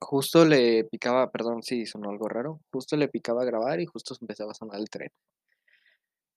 Justo 0.00 0.44
le 0.44 0.84
picaba, 0.84 1.30
perdón 1.30 1.62
si 1.62 1.86
sonó 1.86 2.10
algo 2.10 2.28
raro, 2.28 2.60
justo 2.72 2.96
le 2.96 3.08
picaba 3.08 3.44
grabar 3.44 3.80
y 3.80 3.86
justo 3.86 4.16
empezaba 4.20 4.52
a 4.52 4.54
sonar 4.54 4.80
el 4.80 4.88
tren. 4.90 5.10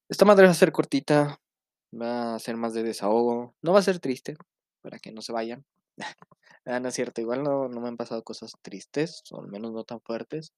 Esta 0.09 0.25
madre 0.25 0.45
va 0.45 0.51
a 0.51 0.55
ser 0.55 0.71
cortita, 0.71 1.39
va 1.93 2.35
a 2.35 2.39
ser 2.39 2.57
más 2.57 2.73
de 2.73 2.83
desahogo, 2.83 3.55
no 3.61 3.73
va 3.73 3.79
a 3.79 3.83
ser 3.83 3.99
triste, 3.99 4.35
para 4.81 4.99
que 4.99 5.11
no 5.11 5.21
se 5.21 5.33
vayan. 5.33 5.65
Ah, 6.65 6.79
no 6.79 6.87
es 6.87 6.95
cierto, 6.95 7.19
igual 7.19 7.43
no, 7.43 7.67
no 7.67 7.81
me 7.81 7.89
han 7.89 7.97
pasado 7.97 8.23
cosas 8.23 8.53
tristes, 8.61 9.21
o 9.31 9.41
al 9.41 9.49
menos 9.49 9.73
no 9.73 9.83
tan 9.83 9.99
fuertes. 9.99 10.53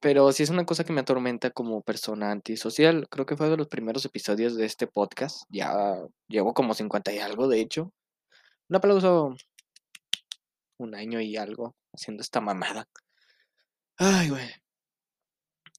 Pero 0.00 0.32
sí 0.32 0.42
es 0.42 0.50
una 0.50 0.64
cosa 0.64 0.84
que 0.84 0.92
me 0.94 1.02
atormenta 1.02 1.50
como 1.50 1.82
persona 1.82 2.30
antisocial. 2.30 3.06
Creo 3.10 3.26
que 3.26 3.36
fue 3.36 3.50
de 3.50 3.56
los 3.58 3.68
primeros 3.68 4.04
episodios 4.06 4.56
de 4.56 4.64
este 4.64 4.86
podcast. 4.86 5.42
Ya 5.50 5.98
llevo 6.28 6.54
como 6.54 6.72
50 6.74 7.12
y 7.12 7.18
algo, 7.18 7.48
de 7.48 7.60
hecho. 7.60 7.92
Un 8.68 8.76
aplauso. 8.76 9.36
Un 10.80 10.94
año 10.94 11.20
y 11.20 11.36
algo 11.36 11.76
haciendo 11.92 12.22
esta 12.22 12.40
mamada. 12.40 12.88
Ay, 13.98 14.30
güey. 14.30 14.48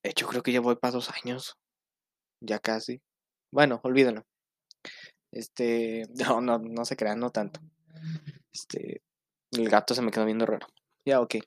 De 0.04 0.12
hecho, 0.12 0.28
creo 0.28 0.44
que 0.44 0.52
ya 0.52 0.62
voy 0.62 0.76
para 0.76 0.92
dos 0.92 1.10
años. 1.10 1.58
Ya 2.40 2.60
casi. 2.60 3.02
Bueno, 3.52 3.82
olvídalo. 3.84 4.24
Este. 5.32 6.04
No, 6.38 6.40
no, 6.40 6.60
no 6.60 6.86
se 6.86 6.96
crean, 6.96 7.20
no 7.20 7.32
tanto. 7.32 7.62
Este. 8.54 9.02
El 9.52 9.70
gato 9.70 9.96
se 9.96 10.04
me 10.04 10.12
quedó 10.12 10.26
viendo 10.26 10.46
raro. 10.46 10.68
Ya, 11.04 11.20
ok. 11.20 11.38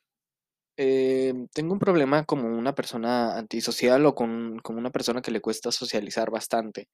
Eh, 0.77 1.33
tengo 1.53 1.75
un 1.75 1.79
problema 1.79 2.25
como 2.25 2.49
una 2.49 2.75
persona 2.75 3.39
antisocial 3.39 4.05
o 4.07 4.17
con, 4.17 4.59
como 4.65 4.81
una 4.81 4.91
persona 4.91 5.23
que 5.23 5.31
le 5.31 5.41
cuesta 5.41 5.71
socializar 5.71 6.33
bastante, 6.33 6.89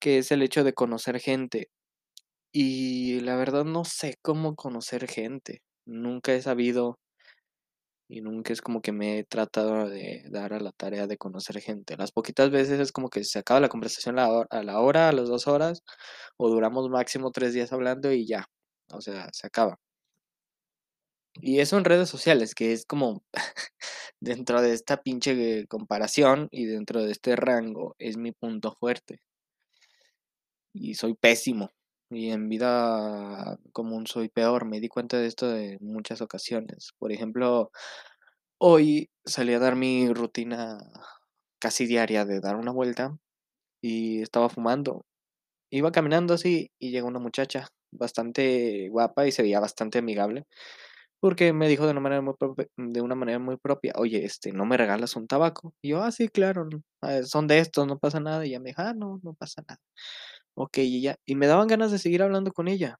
que 0.00 0.18
es 0.18 0.32
el 0.32 0.42
hecho 0.42 0.64
de 0.64 0.72
conocer 0.72 1.20
gente. 1.20 1.70
Y 2.52 3.20
la 3.20 3.36
verdad 3.36 3.64
no 3.66 3.84
sé 3.84 4.16
cómo 4.22 4.56
conocer 4.56 5.06
gente. 5.06 5.62
Nunca 5.86 6.32
he 6.34 6.42
sabido 6.42 6.98
y 8.12 8.20
nunca 8.20 8.52
es 8.52 8.60
como 8.60 8.82
que 8.82 8.92
me 8.92 9.18
he 9.18 9.24
tratado 9.24 9.88
de 9.88 10.24
dar 10.28 10.52
a 10.52 10.60
la 10.60 10.72
tarea 10.72 11.06
de 11.06 11.16
conocer 11.16 11.60
gente. 11.62 11.96
Las 11.96 12.12
poquitas 12.12 12.50
veces 12.50 12.78
es 12.78 12.92
como 12.92 13.08
que 13.08 13.24
se 13.24 13.38
acaba 13.38 13.60
la 13.60 13.70
conversación 13.70 14.18
a 14.18 14.26
la 14.62 14.80
hora, 14.80 15.08
a, 15.08 15.12
las 15.12 15.28
dos 15.28 15.46
horas, 15.48 15.82
o 16.36 16.50
duramos 16.50 16.90
máximo 16.90 17.30
tres 17.30 17.54
días 17.54 17.72
hablando 17.72 18.12
y 18.12 18.26
ya. 18.26 18.46
O 18.92 19.00
sea, 19.00 19.28
se 19.32 19.46
acaba. 19.46 19.78
Y 21.40 21.60
eso 21.60 21.78
en 21.78 21.84
redes 21.84 22.08
sociales, 22.10 22.54
que 22.54 22.72
es 22.72 22.84
como 22.84 23.22
dentro 24.20 24.60
de 24.60 24.72
esta 24.74 25.02
pinche 25.02 25.66
comparación 25.66 26.48
y 26.50 26.66
dentro 26.66 27.02
de 27.02 27.12
este 27.12 27.36
rango, 27.36 27.94
es 27.98 28.16
mi 28.18 28.32
punto 28.32 28.76
fuerte. 28.78 29.20
Y 30.74 30.94
soy 30.96 31.14
pésimo. 31.14 31.70
Y 32.12 32.30
en 32.30 32.48
vida 32.48 33.58
común 33.72 34.06
soy 34.06 34.28
peor. 34.28 34.64
Me 34.66 34.80
di 34.80 34.88
cuenta 34.88 35.18
de 35.18 35.26
esto 35.26 35.56
en 35.56 35.78
muchas 35.80 36.20
ocasiones. 36.20 36.92
Por 36.98 37.12
ejemplo, 37.12 37.70
hoy 38.58 39.10
salí 39.24 39.54
a 39.54 39.58
dar 39.60 39.76
mi 39.76 40.12
rutina 40.12 40.78
casi 41.60 41.86
diaria 41.86 42.24
de 42.24 42.40
dar 42.40 42.56
una 42.56 42.72
vuelta 42.72 43.16
y 43.82 44.22
estaba 44.22 44.48
fumando. 44.50 45.04
Iba 45.70 45.92
caminando 45.92 46.34
así 46.34 46.70
y 46.80 46.92
llegó 46.92 47.08
una 47.08 47.20
muchacha 47.20 47.68
bastante 47.92 48.88
guapa 48.90 49.26
y 49.26 49.32
se 49.32 49.42
veía 49.42 49.60
bastante 49.60 49.98
amigable. 50.00 50.46
Porque 51.20 51.52
me 51.52 51.68
dijo 51.68 51.86
de 51.86 51.92
una 51.92 52.00
manera 52.00 52.22
muy 52.22 52.34
propia, 52.36 52.66
de 52.76 53.00
una 53.02 53.14
manera 53.16 53.38
muy 53.38 53.56
propia, 53.56 53.92
oye, 53.96 54.24
este, 54.24 54.52
¿no 54.52 54.66
me 54.66 54.76
regalas 54.76 55.16
un 55.16 55.28
tabaco? 55.28 55.74
Y 55.82 55.90
yo, 55.90 56.02
ah, 56.02 56.12
sí, 56.12 56.28
claro, 56.28 56.68
ah, 57.02 57.22
son 57.24 57.46
de 57.48 57.58
estos, 57.60 57.86
no 57.86 57.98
pasa 57.98 58.20
nada. 58.20 58.44
Y 58.46 58.50
ella 58.50 58.60
me 58.60 58.70
dijo, 58.70 58.82
ah, 58.82 58.94
no, 58.94 59.20
no 59.22 59.34
pasa 59.34 59.62
nada. 59.68 59.80
Ok, 60.54 60.78
y 60.78 61.02
ya, 61.02 61.16
y 61.26 61.34
me 61.34 61.46
daban 61.46 61.68
ganas 61.68 61.90
de 61.92 61.98
seguir 61.98 62.22
hablando 62.22 62.52
con 62.52 62.68
ella. 62.68 62.98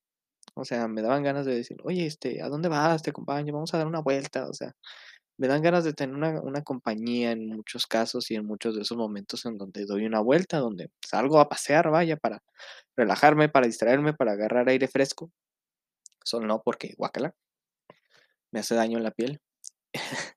O 0.54 0.64
sea, 0.64 0.88
me 0.88 1.02
daban 1.02 1.22
ganas 1.22 1.46
de 1.46 1.54
decir, 1.54 1.78
oye, 1.84 2.06
este, 2.06 2.42
¿a 2.42 2.48
dónde 2.48 2.68
vas? 2.68 3.02
Te 3.02 3.10
acompaño, 3.10 3.52
vamos 3.54 3.74
a 3.74 3.78
dar 3.78 3.86
una 3.86 4.00
vuelta. 4.00 4.48
O 4.48 4.54
sea, 4.54 4.74
me 5.38 5.48
dan 5.48 5.62
ganas 5.62 5.84
de 5.84 5.94
tener 5.94 6.16
una, 6.16 6.40
una 6.42 6.62
compañía 6.62 7.32
en 7.32 7.48
muchos 7.48 7.86
casos 7.86 8.30
y 8.30 8.36
en 8.36 8.46
muchos 8.46 8.76
de 8.76 8.82
esos 8.82 8.98
momentos 8.98 9.46
en 9.46 9.58
donde 9.58 9.86
doy 9.86 10.06
una 10.06 10.20
vuelta, 10.20 10.58
donde 10.58 10.90
salgo 11.06 11.40
a 11.40 11.48
pasear, 11.48 11.90
vaya, 11.90 12.16
para 12.16 12.42
relajarme, 12.96 13.48
para 13.48 13.66
distraerme, 13.66 14.14
para 14.14 14.32
agarrar 14.32 14.68
aire 14.68 14.88
fresco. 14.88 15.30
Solo 16.24 16.46
no 16.46 16.62
porque, 16.62 16.94
guácala 16.98 17.34
me 18.52 18.60
hace 18.60 18.74
daño 18.74 18.98
en 18.98 19.04
la 19.04 19.10
piel. 19.10 19.40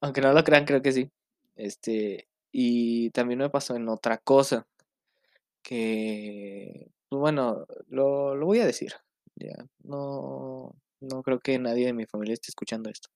Aunque 0.00 0.20
no 0.20 0.32
lo 0.32 0.44
crean, 0.44 0.64
creo 0.64 0.80
que 0.80 0.92
sí. 0.92 1.10
Este, 1.56 2.28
y 2.52 3.10
también 3.10 3.40
me 3.40 3.50
pasó 3.50 3.76
en 3.76 3.88
otra 3.88 4.18
cosa. 4.18 4.66
Que, 5.64 6.88
pues 7.08 7.20
bueno, 7.20 7.66
lo, 7.88 8.36
lo 8.36 8.46
voy 8.46 8.60
a 8.60 8.66
decir. 8.66 8.92
Ya, 9.36 9.56
no, 9.82 10.76
no 11.00 11.22
creo 11.22 11.40
que 11.40 11.58
nadie 11.58 11.86
de 11.86 11.94
mi 11.94 12.06
familia 12.06 12.34
esté 12.34 12.50
escuchando 12.50 12.90
esto. 12.90 13.08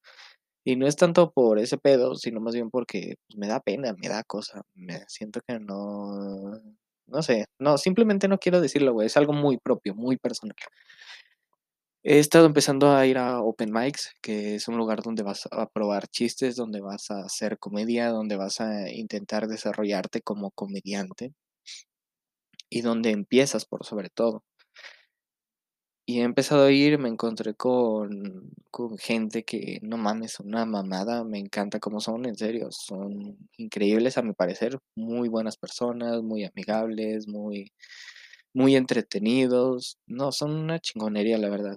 Y 0.64 0.76
no 0.76 0.86
es 0.86 0.96
tanto 0.96 1.32
por 1.32 1.58
ese 1.58 1.78
pedo, 1.78 2.14
sino 2.16 2.40
más 2.40 2.54
bien 2.54 2.70
porque 2.70 3.16
pues, 3.28 3.38
me 3.38 3.48
da 3.48 3.60
pena, 3.60 3.94
me 3.98 4.08
da 4.08 4.24
cosa. 4.24 4.62
Me 4.74 5.04
siento 5.08 5.40
que 5.46 5.58
no. 5.60 6.60
No 7.06 7.22
sé, 7.22 7.46
no, 7.58 7.78
simplemente 7.78 8.28
no 8.28 8.38
quiero 8.38 8.60
decirlo, 8.60 8.92
güey. 8.92 9.06
Es 9.06 9.16
algo 9.16 9.32
muy 9.32 9.58
propio, 9.58 9.94
muy 9.94 10.18
personal. 10.18 10.56
He 12.02 12.18
estado 12.18 12.46
empezando 12.46 12.92
a 12.92 13.06
ir 13.06 13.18
a 13.18 13.40
open 13.40 13.70
mics, 13.72 14.12
que 14.20 14.54
es 14.56 14.66
un 14.68 14.76
lugar 14.76 15.02
donde 15.02 15.22
vas 15.22 15.48
a 15.50 15.66
probar 15.68 16.08
chistes, 16.08 16.56
donde 16.56 16.80
vas 16.80 17.10
a 17.10 17.20
hacer 17.20 17.58
comedia, 17.58 18.08
donde 18.10 18.36
vas 18.36 18.60
a 18.60 18.90
intentar 18.90 19.46
desarrollarte 19.48 20.22
como 20.22 20.50
comediante 20.52 21.32
y 22.70 22.82
donde 22.82 23.10
empiezas 23.10 23.64
por 23.64 23.84
sobre 23.84 24.10
todo. 24.10 24.44
Y 26.06 26.20
he 26.20 26.22
empezado 26.22 26.64
a 26.64 26.72
ir, 26.72 26.98
me 26.98 27.10
encontré 27.10 27.54
con, 27.54 28.50
con 28.70 28.96
gente 28.96 29.44
que 29.44 29.78
no 29.82 29.98
mames, 29.98 30.32
son 30.32 30.48
una 30.48 30.64
mamada, 30.64 31.22
me 31.22 31.38
encanta 31.38 31.80
cómo 31.80 32.00
son, 32.00 32.24
en 32.24 32.34
serio, 32.34 32.68
son 32.72 33.36
increíbles 33.58 34.16
a 34.16 34.22
mi 34.22 34.32
parecer, 34.32 34.78
muy 34.96 35.28
buenas 35.28 35.58
personas, 35.58 36.22
muy 36.22 36.44
amigables, 36.44 37.28
muy, 37.28 37.72
muy 38.54 38.76
entretenidos, 38.76 39.98
no, 40.06 40.32
son 40.32 40.52
una 40.56 40.78
chingonería 40.80 41.38
la 41.38 41.50
verdad. 41.50 41.76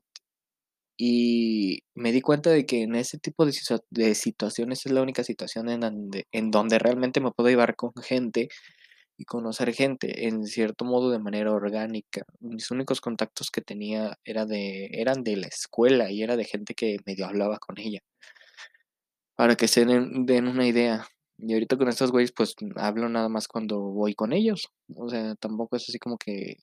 Y 0.98 1.84
me 1.96 2.12
di 2.12 2.22
cuenta 2.22 2.52
de 2.52 2.66
que 2.66 2.84
en 2.84 2.96
ese 2.96 3.18
tipo 3.18 3.46
de, 3.46 3.54
de 3.90 4.16
situaciones 4.16 4.86
es 4.86 4.92
la 4.92 5.02
única 5.02 5.24
situación 5.24 5.68
en 5.70 5.82
donde, 5.82 6.28
en 6.32 6.52
donde 6.52 6.80
realmente 6.80 7.20
me 7.22 7.32
puedo 7.32 7.50
llevar 7.50 7.76
con 7.76 7.92
gente 8.02 8.50
y 9.22 9.26
conocer 9.26 9.72
gente 9.74 10.28
en 10.28 10.46
cierto 10.46 10.84
modo 10.84 11.12
de 11.12 11.20
manera 11.20 11.52
orgánica. 11.52 12.24
Mis 12.40 12.72
únicos 12.72 13.02
contactos 13.02 13.52
que 13.52 13.62
tenía 13.62 14.18
era 14.26 14.48
de, 14.48 14.90
eran 14.94 15.24
de 15.24 15.38
la 15.38 15.46
escuela 15.46 16.10
y 16.12 16.24
era 16.24 16.36
de 16.36 16.44
gente 16.44 16.74
que 16.74 16.98
medio 17.06 17.28
hablaba 17.28 17.60
con 17.60 17.78
ella. 17.78 18.00
Para 19.36 19.56
que 19.56 19.68
se 19.68 19.86
den, 19.86 20.26
den 20.26 20.48
una 20.48 20.66
idea. 20.66 21.08
Y 21.38 21.54
ahorita 21.54 21.78
con 21.78 21.88
estos 21.88 22.12
güeyes 22.12 22.32
pues 22.32 22.56
hablo 22.78 23.10
nada 23.10 23.30
más 23.30 23.48
cuando 23.48 23.80
voy 23.80 24.16
con 24.16 24.34
ellos. 24.34 24.70
O 24.96 25.08
sea, 25.08 25.36
tampoco 25.36 25.76
es 25.76 25.88
así 25.88 26.00
como 26.00 26.18
que, 26.18 26.56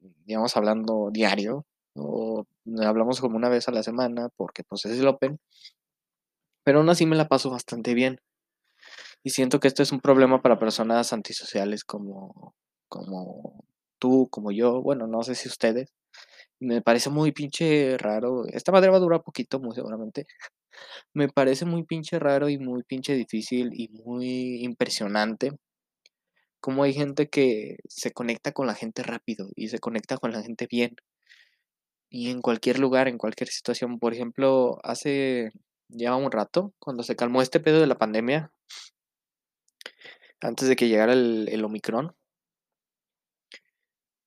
digamos, 0.00 0.56
hablando 0.56 1.10
diario 1.12 1.64
o 1.94 2.44
hablamos 2.84 3.20
como 3.20 3.36
una 3.36 3.48
vez 3.48 3.68
a 3.68 3.72
la 3.72 3.84
semana 3.84 4.30
porque 4.36 4.64
pues 4.64 4.84
es 4.84 4.98
el 4.98 5.06
Open, 5.06 5.38
pero 6.64 6.78
aún 6.78 6.90
así 6.90 7.06
me 7.06 7.16
la 7.16 7.28
paso 7.28 7.50
bastante 7.50 7.94
bien. 7.94 8.20
Y 9.22 9.30
siento 9.30 9.60
que 9.60 9.68
esto 9.68 9.82
es 9.82 9.92
un 9.92 10.00
problema 10.00 10.42
para 10.42 10.58
personas 10.58 11.12
antisociales 11.12 11.84
como, 11.84 12.54
como 12.88 13.64
tú, 13.98 14.28
como 14.30 14.52
yo, 14.52 14.82
bueno, 14.82 15.06
no 15.06 15.22
sé 15.22 15.34
si 15.34 15.48
ustedes. 15.48 15.92
Me 16.60 16.82
parece 16.82 17.10
muy 17.10 17.32
pinche 17.32 17.96
raro. 17.98 18.44
Esta 18.46 18.72
madre 18.72 18.90
va 18.90 18.98
a 18.98 19.00
durar 19.00 19.22
poquito, 19.22 19.60
muy 19.60 19.74
seguramente. 19.74 20.26
Me 21.14 21.28
parece 21.28 21.64
muy 21.66 21.84
pinche 21.84 22.18
raro 22.18 22.48
y 22.48 22.58
muy 22.58 22.82
pinche 22.84 23.14
difícil 23.14 23.70
y 23.74 23.88
muy 24.04 24.64
impresionante. 24.64 25.52
Como 26.60 26.82
hay 26.84 26.92
gente 26.94 27.28
que 27.28 27.78
se 27.88 28.12
conecta 28.12 28.52
con 28.52 28.66
la 28.66 28.74
gente 28.74 29.02
rápido 29.02 29.48
y 29.56 29.68
se 29.68 29.78
conecta 29.78 30.18
con 30.18 30.32
la 30.32 30.42
gente 30.42 30.66
bien. 30.70 30.96
Y 32.10 32.30
en 32.30 32.42
cualquier 32.42 32.78
lugar, 32.78 33.08
en 33.08 33.18
cualquier 33.18 33.48
situación. 33.48 33.98
Por 33.98 34.14
ejemplo, 34.14 34.78
hace 34.82 35.50
ya 35.88 36.16
un 36.16 36.30
rato, 36.32 36.74
cuando 36.78 37.02
se 37.02 37.16
calmó 37.16 37.42
este 37.42 37.60
pedo 37.60 37.80
de 37.80 37.86
la 37.86 37.98
pandemia, 37.98 38.52
antes 40.40 40.68
de 40.68 40.76
que 40.76 40.88
llegara 40.88 41.12
el, 41.12 41.64
Omicron, 41.64 42.14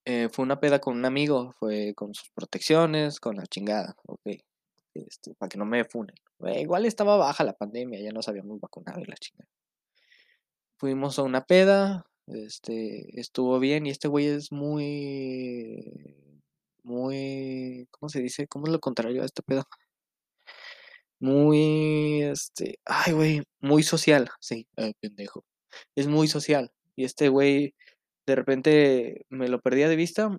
eh, 0.06 0.30
fue 0.32 0.44
una 0.44 0.60
peda 0.60 0.80
con 0.80 0.98
un 0.98 1.06
amigo, 1.06 1.54
fue 1.54 1.94
con 1.96 2.14
sus 2.14 2.30
protecciones, 2.32 3.20
con 3.20 3.38
la 3.38 3.46
chingada, 3.48 3.96
ok. 4.06 4.28
Este, 4.94 5.34
para 5.36 5.50
que 5.50 5.58
no 5.58 5.66
me 5.66 5.86
funen. 5.86 6.16
Eh, 6.46 6.62
igual 6.62 6.86
estaba 6.86 7.18
baja 7.18 7.44
la 7.44 7.54
pandemia, 7.54 8.00
ya 8.02 8.12
nos 8.12 8.28
habíamos 8.28 8.60
vacunado 8.60 9.00
y 9.02 9.06
la 9.06 9.16
chingada. 9.16 9.50
Fuimos 10.78 11.18
a 11.20 11.24
una 11.24 11.46
peda, 11.46 12.06
este, 12.28 13.20
estuvo 13.20 13.60
bien 13.60 13.86
y 13.86 13.90
este 13.92 14.08
güey 14.08 14.28
es 14.28 14.52
muy 14.52 16.14
muy, 16.84 17.88
¿cómo 17.92 18.10
se 18.10 18.22
dice? 18.22 18.48
¿Cómo 18.48 18.68
es 18.68 18.74
lo 18.74 18.80
contrario 18.80 19.22
a 19.24 19.26
este 19.26 19.42
pedo? 19.42 19.64
Muy, 21.20 22.22
este, 22.24 22.80
ay, 22.86 23.14
güey, 23.14 23.44
muy 23.62 23.82
social, 23.84 24.30
sí, 24.40 24.68
pendejo. 25.00 25.46
Es 25.96 26.08
muy 26.08 26.28
social. 26.28 26.72
Y 26.96 27.06
este 27.06 27.30
güey, 27.30 27.76
de 28.28 28.36
repente 28.36 29.26
me 29.30 29.50
lo 29.50 29.62
perdía 29.62 29.90
de 29.90 29.96
vista 29.98 30.38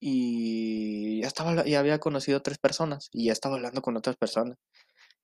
Y 0.00 1.20
ya 1.22 1.28
estaba, 1.28 1.64
ya 1.64 1.78
había 1.80 1.98
conocido 1.98 2.38
a 2.38 2.42
tres 2.42 2.58
personas 2.58 3.08
y 3.12 3.26
ya 3.26 3.32
estaba 3.32 3.56
hablando 3.56 3.80
con 3.82 3.96
otras 3.96 4.16
personas. 4.16 4.56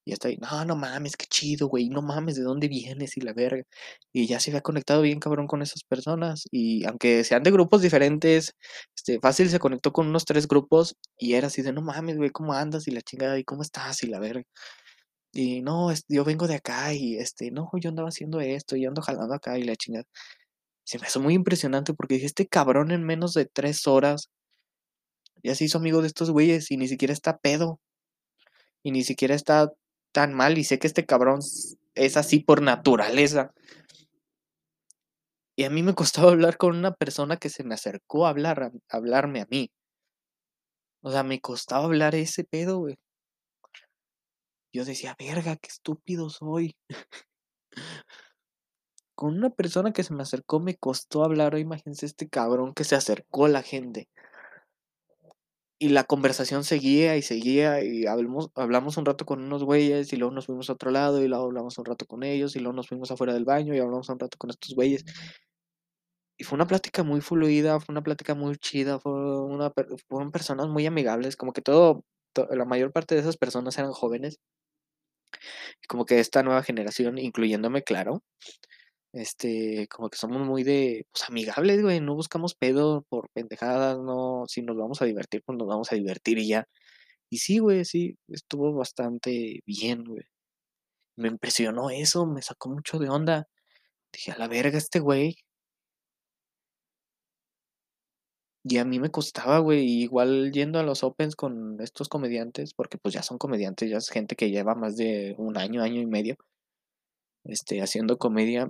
Y 0.04 0.12
está 0.12 0.28
ahí, 0.28 0.38
no, 0.38 0.64
no 0.66 0.76
mames, 0.76 1.16
qué 1.16 1.26
chido, 1.26 1.68
güey, 1.68 1.88
no 1.90 2.02
mames, 2.02 2.36
¿de 2.36 2.42
dónde 2.42 2.68
vienes? 2.68 3.16
Y 3.18 3.22
la 3.22 3.34
verga. 3.34 3.64
Y 4.12 4.26
ya 4.28 4.40
se 4.40 4.50
había 4.50 4.62
conectado 4.62 5.02
bien 5.02 5.20
cabrón 5.20 5.46
con 5.48 5.62
esas 5.62 5.84
personas. 5.84 6.44
Y 6.52 6.84
aunque 6.86 7.24
sean 7.24 7.42
de 7.44 7.52
grupos 7.52 7.82
diferentes, 7.82 8.54
este, 8.96 9.20
fácil 9.20 9.50
se 9.50 9.60
conectó 9.60 9.92
con 9.92 10.08
unos 10.08 10.24
tres 10.26 10.48
grupos 10.48 10.96
y 11.18 11.34
era 11.34 11.48
así 11.48 11.62
de, 11.62 11.72
no 11.72 11.82
mames, 11.82 12.16
güey, 12.18 12.30
¿cómo 12.30 12.54
andas? 12.54 12.88
Y 12.88 12.92
la 12.92 13.02
chingada, 13.02 13.38
¿y 13.38 13.44
cómo 13.44 13.62
estás? 13.62 14.02
Y 14.04 14.08
la 14.08 14.20
verga. 14.20 14.44
Y 15.32 15.62
no, 15.62 15.92
yo 16.08 16.24
vengo 16.24 16.46
de 16.46 16.56
acá 16.56 16.92
y 16.94 17.16
este, 17.16 17.50
no, 17.50 17.70
yo 17.80 17.90
andaba 17.90 18.08
haciendo 18.10 18.40
esto 18.40 18.76
y 18.76 18.84
ando 18.84 19.02
jalando 19.02 19.34
acá 19.34 19.58
y 19.58 19.62
la 19.64 19.76
chingada. 19.76 20.04
Se 20.84 20.98
me 20.98 21.06
hizo 21.06 21.20
muy 21.20 21.34
impresionante 21.34 21.94
porque 21.94 22.14
dije, 22.14 22.26
este 22.26 22.46
cabrón 22.48 22.90
en 22.92 23.04
menos 23.04 23.34
de 23.34 23.46
tres 23.46 23.86
horas 23.86 24.30
ya 25.42 25.54
se 25.54 25.64
hizo 25.64 25.78
amigo 25.78 26.02
de 26.02 26.08
estos 26.08 26.30
güeyes 26.30 26.70
y 26.70 26.76
ni 26.76 26.88
siquiera 26.88 27.12
está 27.12 27.38
pedo. 27.38 27.80
Y 28.82 28.92
ni 28.92 29.04
siquiera 29.04 29.34
está 29.34 29.72
tan 30.12 30.34
mal. 30.34 30.58
Y 30.58 30.64
sé 30.64 30.78
que 30.78 30.86
este 30.86 31.06
cabrón 31.06 31.40
es 31.94 32.16
así 32.16 32.40
por 32.40 32.62
naturaleza. 32.62 33.52
Y 35.56 35.64
a 35.64 35.70
mí 35.70 35.82
me 35.82 35.94
costaba 35.94 36.30
hablar 36.30 36.56
con 36.56 36.76
una 36.76 36.92
persona 36.92 37.36
que 37.36 37.50
se 37.50 37.64
me 37.64 37.74
acercó 37.74 38.26
a 38.26 38.30
hablar, 38.30 38.62
a, 38.62 38.70
hablarme 38.88 39.40
a 39.40 39.46
mí. 39.50 39.70
O 41.02 41.10
sea, 41.10 41.22
me 41.24 41.40
costaba 41.40 41.84
hablar 41.84 42.14
ese 42.14 42.44
pedo, 42.44 42.78
güey. 42.78 42.96
Yo 44.72 44.84
decía, 44.84 45.14
verga, 45.18 45.56
qué 45.56 45.68
estúpido 45.68 46.30
soy. 46.30 46.74
con 49.14 49.36
una 49.36 49.50
persona 49.50 49.92
que 49.92 50.02
se 50.02 50.14
me 50.14 50.22
acercó 50.22 50.58
me 50.60 50.76
costó 50.76 51.24
hablar. 51.24 51.56
Imagínense 51.58 52.06
este 52.06 52.28
cabrón 52.28 52.74
que 52.74 52.84
se 52.84 52.96
acercó 52.96 53.44
a 53.46 53.48
la 53.48 53.62
gente. 53.62 54.08
Y 55.78 55.88
la 55.90 56.04
conversación 56.04 56.64
seguía 56.64 57.16
y 57.16 57.22
seguía 57.22 57.82
y 57.84 58.06
hablamos, 58.06 58.50
hablamos 58.54 58.96
un 58.96 59.04
rato 59.04 59.24
con 59.26 59.42
unos 59.42 59.64
güeyes 59.64 60.12
y 60.12 60.16
luego 60.16 60.32
nos 60.32 60.46
fuimos 60.46 60.70
a 60.70 60.74
otro 60.74 60.90
lado 60.90 61.22
y 61.22 61.28
luego 61.28 61.44
hablamos 61.44 61.76
un 61.78 61.84
rato 61.84 62.06
con 62.06 62.22
ellos 62.22 62.54
y 62.54 62.60
luego 62.60 62.72
nos 62.74 62.88
fuimos 62.88 63.10
afuera 63.10 63.32
del 63.34 63.44
baño 63.44 63.74
y 63.74 63.78
hablamos 63.78 64.08
un 64.08 64.18
rato 64.18 64.38
con 64.38 64.50
estos 64.50 64.74
güeyes. 64.74 65.04
Y 66.36 66.44
fue 66.44 66.56
una 66.56 66.66
plática 66.66 67.02
muy 67.02 67.20
fluida, 67.20 67.78
fue 67.80 67.92
una 67.92 68.02
plática 68.02 68.34
muy 68.34 68.56
chida, 68.56 68.98
fueron 68.98 70.30
personas 70.32 70.68
muy 70.68 70.86
amigables, 70.86 71.36
como 71.36 71.52
que 71.52 71.62
todo, 71.62 72.04
la 72.50 72.64
mayor 72.64 72.92
parte 72.92 73.14
de 73.14 73.20
esas 73.20 73.36
personas 73.36 73.78
eran 73.78 73.92
jóvenes. 73.92 74.40
Como 75.88 76.06
que 76.06 76.20
esta 76.20 76.42
nueva 76.42 76.62
generación, 76.62 77.18
incluyéndome, 77.18 77.82
claro, 77.82 78.22
este, 79.12 79.88
como 79.88 80.08
que 80.10 80.18
somos 80.18 80.46
muy 80.46 80.62
de, 80.64 81.06
pues 81.12 81.28
amigables, 81.28 81.82
güey, 81.82 82.00
no 82.00 82.14
buscamos 82.14 82.54
pedo 82.54 83.02
por 83.08 83.28
pendejadas, 83.30 83.98
no, 83.98 84.44
si 84.48 84.62
nos 84.62 84.76
vamos 84.76 85.02
a 85.02 85.04
divertir, 85.06 85.42
pues 85.44 85.58
nos 85.58 85.68
vamos 85.68 85.92
a 85.92 85.96
divertir 85.96 86.38
y 86.38 86.48
ya. 86.48 86.66
Y 87.30 87.38
sí, 87.38 87.58
güey, 87.58 87.84
sí, 87.84 88.16
estuvo 88.28 88.74
bastante 88.74 89.60
bien, 89.66 90.04
güey. 90.04 90.24
Me 91.16 91.28
impresionó 91.28 91.90
eso, 91.90 92.26
me 92.26 92.42
sacó 92.42 92.70
mucho 92.70 92.98
de 92.98 93.08
onda. 93.10 93.48
Dije, 94.12 94.32
a 94.32 94.38
la 94.38 94.48
verga 94.48 94.78
este 94.78 95.00
güey. 95.00 95.36
Y 98.64 98.78
a 98.78 98.84
mí 98.84 99.00
me 99.00 99.10
costaba, 99.10 99.58
güey, 99.58 99.84
igual 100.02 100.52
yendo 100.52 100.78
a 100.78 100.82
los 100.84 101.02
opens 101.02 101.34
con 101.36 101.80
estos 101.80 102.08
comediantes, 102.08 102.74
porque 102.74 102.98
pues 102.98 103.14
ya 103.14 103.22
son 103.22 103.38
comediantes, 103.38 103.90
ya 103.90 103.98
es 103.98 104.08
gente 104.08 104.36
que 104.36 104.50
lleva 104.50 104.74
más 104.74 104.96
de 104.96 105.34
un 105.38 105.56
año, 105.58 105.82
año 105.82 106.00
y 106.00 106.06
medio, 106.06 106.36
este, 107.44 107.82
haciendo 107.82 108.18
comedia, 108.18 108.68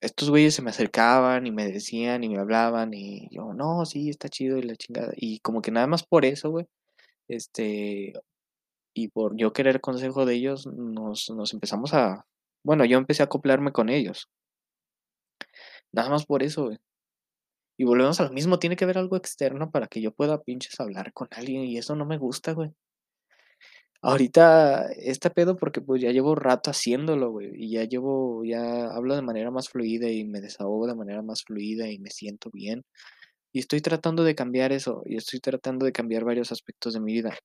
estos 0.00 0.30
güeyes 0.30 0.54
se 0.54 0.62
me 0.62 0.70
acercaban 0.70 1.46
y 1.46 1.50
me 1.52 1.66
decían 1.70 2.22
y 2.24 2.28
me 2.28 2.38
hablaban 2.38 2.92
y 2.94 3.28
yo, 3.30 3.52
no, 3.54 3.84
sí, 3.86 4.10
está 4.10 4.28
chido 4.28 4.58
y 4.58 4.62
la 4.62 4.76
chingada. 4.76 5.12
Y 5.16 5.40
como 5.40 5.62
que 5.62 5.70
nada 5.70 5.86
más 5.86 6.04
por 6.04 6.24
eso, 6.24 6.50
güey, 6.50 6.66
este, 7.28 8.14
y 8.94 9.08
por 9.08 9.36
yo 9.36 9.52
querer 9.52 9.80
consejo 9.80 10.26
de 10.26 10.34
ellos, 10.34 10.66
nos, 10.66 11.30
nos 11.30 11.54
empezamos 11.54 11.94
a, 11.94 12.26
bueno, 12.64 12.84
yo 12.84 12.98
empecé 12.98 13.22
a 13.22 13.26
acoplarme 13.26 13.72
con 13.72 13.88
ellos. 13.90 14.28
Nada 15.92 16.10
más 16.10 16.26
por 16.26 16.42
eso, 16.42 16.64
güey. 16.66 16.78
Y 17.78 17.84
volvemos 17.84 18.20
a 18.20 18.24
lo 18.24 18.30
mismo, 18.32 18.58
tiene 18.58 18.76
que 18.76 18.84
haber 18.84 18.98
algo 18.98 19.16
externo 19.16 19.70
para 19.70 19.86
que 19.86 20.00
yo 20.00 20.12
pueda 20.12 20.42
pinches 20.42 20.80
hablar 20.80 21.12
con 21.12 21.28
alguien 21.32 21.64
y 21.64 21.76
eso 21.78 21.94
no 21.94 22.06
me 22.06 22.18
gusta, 22.18 22.52
güey. 22.52 22.72
Ahorita 24.02 24.88
este 24.92 25.30
pedo 25.30 25.56
porque 25.56 25.80
pues 25.80 26.00
ya 26.02 26.10
llevo 26.12 26.34
rato 26.34 26.70
haciéndolo, 26.70 27.30
güey, 27.32 27.50
y 27.54 27.72
ya 27.72 27.84
llevo, 27.84 28.44
ya 28.44 28.86
hablo 28.94 29.16
de 29.16 29.22
manera 29.22 29.50
más 29.50 29.68
fluida 29.68 30.08
y 30.08 30.24
me 30.24 30.40
desahogo 30.40 30.86
de 30.86 30.94
manera 30.94 31.22
más 31.22 31.42
fluida 31.44 31.88
y 31.90 31.98
me 31.98 32.10
siento 32.10 32.50
bien. 32.52 32.84
Y 33.52 33.60
estoy 33.60 33.80
tratando 33.80 34.24
de 34.24 34.34
cambiar 34.34 34.72
eso, 34.72 35.02
y 35.06 35.16
estoy 35.16 35.40
tratando 35.40 35.86
de 35.86 35.92
cambiar 35.92 36.24
varios 36.24 36.52
aspectos 36.52 36.94
de 36.94 37.00
mi 37.00 37.14
vida. 37.14 37.36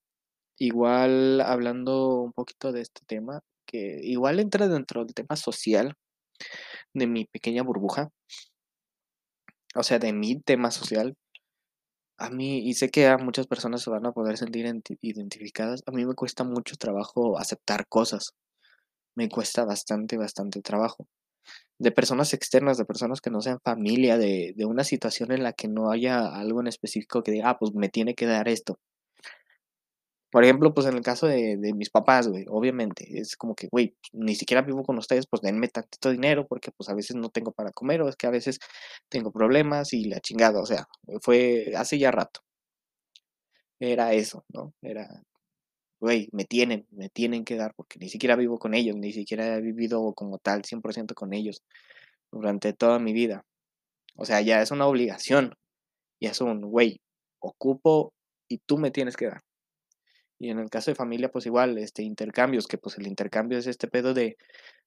Igual 0.60 1.42
hablando 1.42 2.22
un 2.22 2.34
poquito 2.34 2.72
de 2.72 2.82
este 2.82 3.02
tema, 3.08 3.42
que 3.66 4.00
igual 4.04 4.40
entra 4.40 4.68
dentro 4.68 5.06
del 5.06 5.14
tema 5.16 5.36
social 5.38 5.96
de 6.94 7.08
mi 7.08 7.26
pequeña 7.26 7.64
burbuja, 7.64 8.10
o 9.76 9.84
sea, 9.84 10.00
de 10.00 10.14
mi 10.14 10.40
tema 10.42 10.72
social, 10.72 11.16
a 12.18 12.30
mí, 12.30 12.60
y 12.60 12.74
sé 12.76 12.90
que 12.90 13.08
a 13.08 13.18
muchas 13.18 13.48
personas 13.48 13.82
se 13.82 13.90
van 13.90 14.06
a 14.06 14.12
poder 14.12 14.38
sentir 14.38 14.66
identificadas, 15.02 15.82
a 15.88 15.92
mí 15.92 16.06
me 16.06 16.14
cuesta 16.14 16.44
mucho 16.44 16.76
trabajo 16.78 17.38
aceptar 17.40 17.88
cosas. 17.88 18.34
Me 19.16 19.30
cuesta 19.30 19.66
bastante, 19.66 20.18
bastante 20.18 20.62
trabajo. 20.62 21.08
De 21.80 21.92
personas 21.92 22.34
externas, 22.34 22.78
de 22.78 22.86
personas 22.86 23.22
que 23.22 23.32
no 23.32 23.42
sean 23.42 23.60
familia, 23.64 24.18
de, 24.18 24.54
de 24.56 24.66
una 24.66 24.84
situación 24.86 25.32
en 25.32 25.44
la 25.44 25.54
que 25.54 25.68
no 25.70 25.92
haya 25.92 26.28
algo 26.36 26.62
en 26.62 26.68
específico 26.68 27.24
que 27.24 27.32
diga, 27.32 27.52
ah, 27.52 27.58
pues 27.60 27.74
me 27.76 27.90
tiene 27.90 28.16
que 28.16 28.28
dar 28.28 28.48
esto. 28.50 28.80
Por 30.32 30.44
ejemplo, 30.44 30.74
pues 30.74 30.88
en 30.88 30.96
el 30.96 31.02
caso 31.04 31.28
de, 31.28 31.58
de 31.58 31.74
mis 31.74 31.90
papás, 31.90 32.28
güey, 32.30 32.46
obviamente, 32.50 33.20
es 33.20 33.36
como 33.36 33.54
que, 33.56 33.68
güey, 33.70 33.96
ni 34.14 34.36
siquiera 34.36 34.62
vivo 34.62 34.84
con 34.84 34.98
ustedes, 34.98 35.28
pues 35.28 35.42
denme 35.42 35.68
tanto 35.68 36.10
dinero, 36.12 36.48
porque 36.48 36.72
pues 36.72 36.90
a 36.90 36.94
veces 36.96 37.18
no 37.18 37.30
tengo 37.30 37.52
para 37.52 37.72
comer, 37.72 38.02
o 38.02 38.10
es 38.10 38.16
que 38.16 38.28
a 38.28 38.32
veces 38.32 38.60
tengo 39.10 39.32
problemas 39.32 39.94
y 39.94 40.06
la 40.06 40.22
chingada, 40.22 40.62
o 40.62 40.66
sea, 40.66 40.88
fue 41.22 41.74
hace 41.76 42.00
ya 42.00 42.12
rato. 42.12 42.42
Era 43.80 44.14
eso, 44.14 44.46
¿no? 44.50 44.74
Era, 44.82 45.24
güey, 46.00 46.30
me 46.34 46.46
tienen, 46.46 46.88
me 46.92 47.10
tienen 47.10 47.46
que 47.46 47.58
dar, 47.58 47.74
porque 47.76 48.00
ni 48.00 48.10
siquiera 48.10 48.36
vivo 48.36 48.60
con 48.60 48.74
ellos, 48.74 48.96
ni 48.98 49.14
siquiera 49.14 49.56
he 49.58 49.62
vivido 49.62 50.14
como 50.14 50.40
tal 50.40 50.64
100% 50.66 51.16
con 51.16 51.34
ellos 51.34 51.64
durante 52.32 52.74
toda 52.74 53.00
mi 53.00 53.14
vida. 53.14 53.46
O 54.18 54.26
sea, 54.26 54.42
ya 54.42 54.62
es 54.62 54.72
una 54.72 54.88
obligación, 54.88 55.56
ya 56.22 56.32
es 56.32 56.42
un, 56.42 56.62
güey, 56.62 57.02
ocupo 57.40 58.14
y 58.50 58.60
tú 58.60 58.78
me 58.78 58.92
tienes 58.92 59.18
que 59.18 59.28
dar. 59.28 59.42
Y 60.42 60.50
en 60.50 60.58
el 60.58 60.72
caso 60.72 60.90
de 60.90 60.96
familia, 60.96 61.30
pues 61.32 61.46
igual, 61.46 61.78
este, 61.78 62.02
intercambios, 62.02 62.66
que 62.66 62.80
pues 62.80 62.98
el 62.98 63.06
intercambio 63.06 63.60
es 63.60 63.68
este 63.68 63.88
pedo 63.88 64.16
de, 64.16 64.38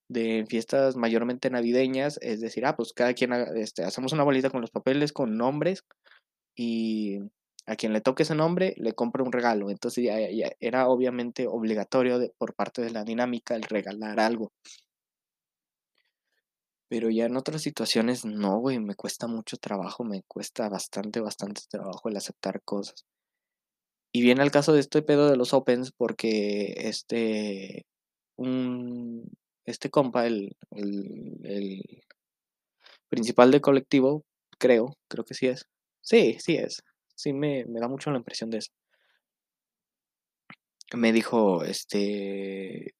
de 0.08 0.44
fiestas 0.48 0.96
mayormente 0.96 1.48
navideñas, 1.48 2.18
es 2.22 2.40
decir, 2.40 2.66
ah, 2.66 2.76
pues 2.76 2.92
cada 2.92 3.14
quien, 3.14 3.32
este, 3.56 3.84
hacemos 3.84 4.12
una 4.12 4.24
bolita 4.24 4.50
con 4.50 4.62
los 4.62 4.72
papeles, 4.72 5.12
con 5.12 5.36
nombres, 5.36 5.84
y 6.56 7.20
a 7.66 7.76
quien 7.76 7.92
le 7.92 8.00
toque 8.00 8.24
ese 8.24 8.34
nombre 8.34 8.74
le 8.78 8.94
compra 8.94 9.22
un 9.22 9.30
regalo. 9.32 9.70
Entonces 9.70 10.04
ya, 10.04 10.16
era 10.60 10.88
obviamente 10.88 11.46
obligatorio 11.46 12.18
por 12.36 12.54
parte 12.54 12.82
de 12.82 12.90
la 12.90 13.04
dinámica 13.04 13.54
el 13.54 13.62
regalar 13.62 14.18
algo. 14.18 14.52
Pero 16.88 17.10
ya 17.10 17.26
en 17.26 17.36
otras 17.36 17.62
situaciones 17.62 18.24
no, 18.24 18.58
güey, 18.58 18.80
me 18.80 18.96
cuesta 18.96 19.28
mucho 19.28 19.56
trabajo, 19.56 20.02
me 20.02 20.22
cuesta 20.26 20.68
bastante, 20.68 21.20
bastante 21.20 21.62
trabajo 21.70 22.08
el 22.08 22.16
aceptar 22.16 22.60
cosas. 22.64 23.04
Y 24.16 24.22
viene 24.22 24.44
el 24.44 24.52
caso 24.52 24.72
de 24.72 24.78
este 24.78 25.02
pedo 25.02 25.28
de 25.28 25.36
los 25.36 25.52
opens 25.54 25.90
porque 25.90 26.72
este, 26.76 27.84
un, 28.36 29.28
este 29.64 29.90
compa, 29.90 30.24
el, 30.24 30.56
el, 30.70 31.82
principal 33.08 33.50
del 33.50 33.60
colectivo, 33.60 34.24
creo, 34.56 34.96
creo 35.08 35.24
que 35.24 35.34
sí 35.34 35.48
es. 35.48 35.66
Sí, 36.00 36.36
sí 36.38 36.54
es. 36.54 36.84
Sí 37.16 37.32
me, 37.32 37.64
me 37.64 37.80
da 37.80 37.88
mucho 37.88 38.12
la 38.12 38.18
impresión 38.18 38.50
de 38.50 38.58
eso. 38.58 38.70
Me 40.96 41.12
dijo, 41.12 41.64
este, 41.64 42.94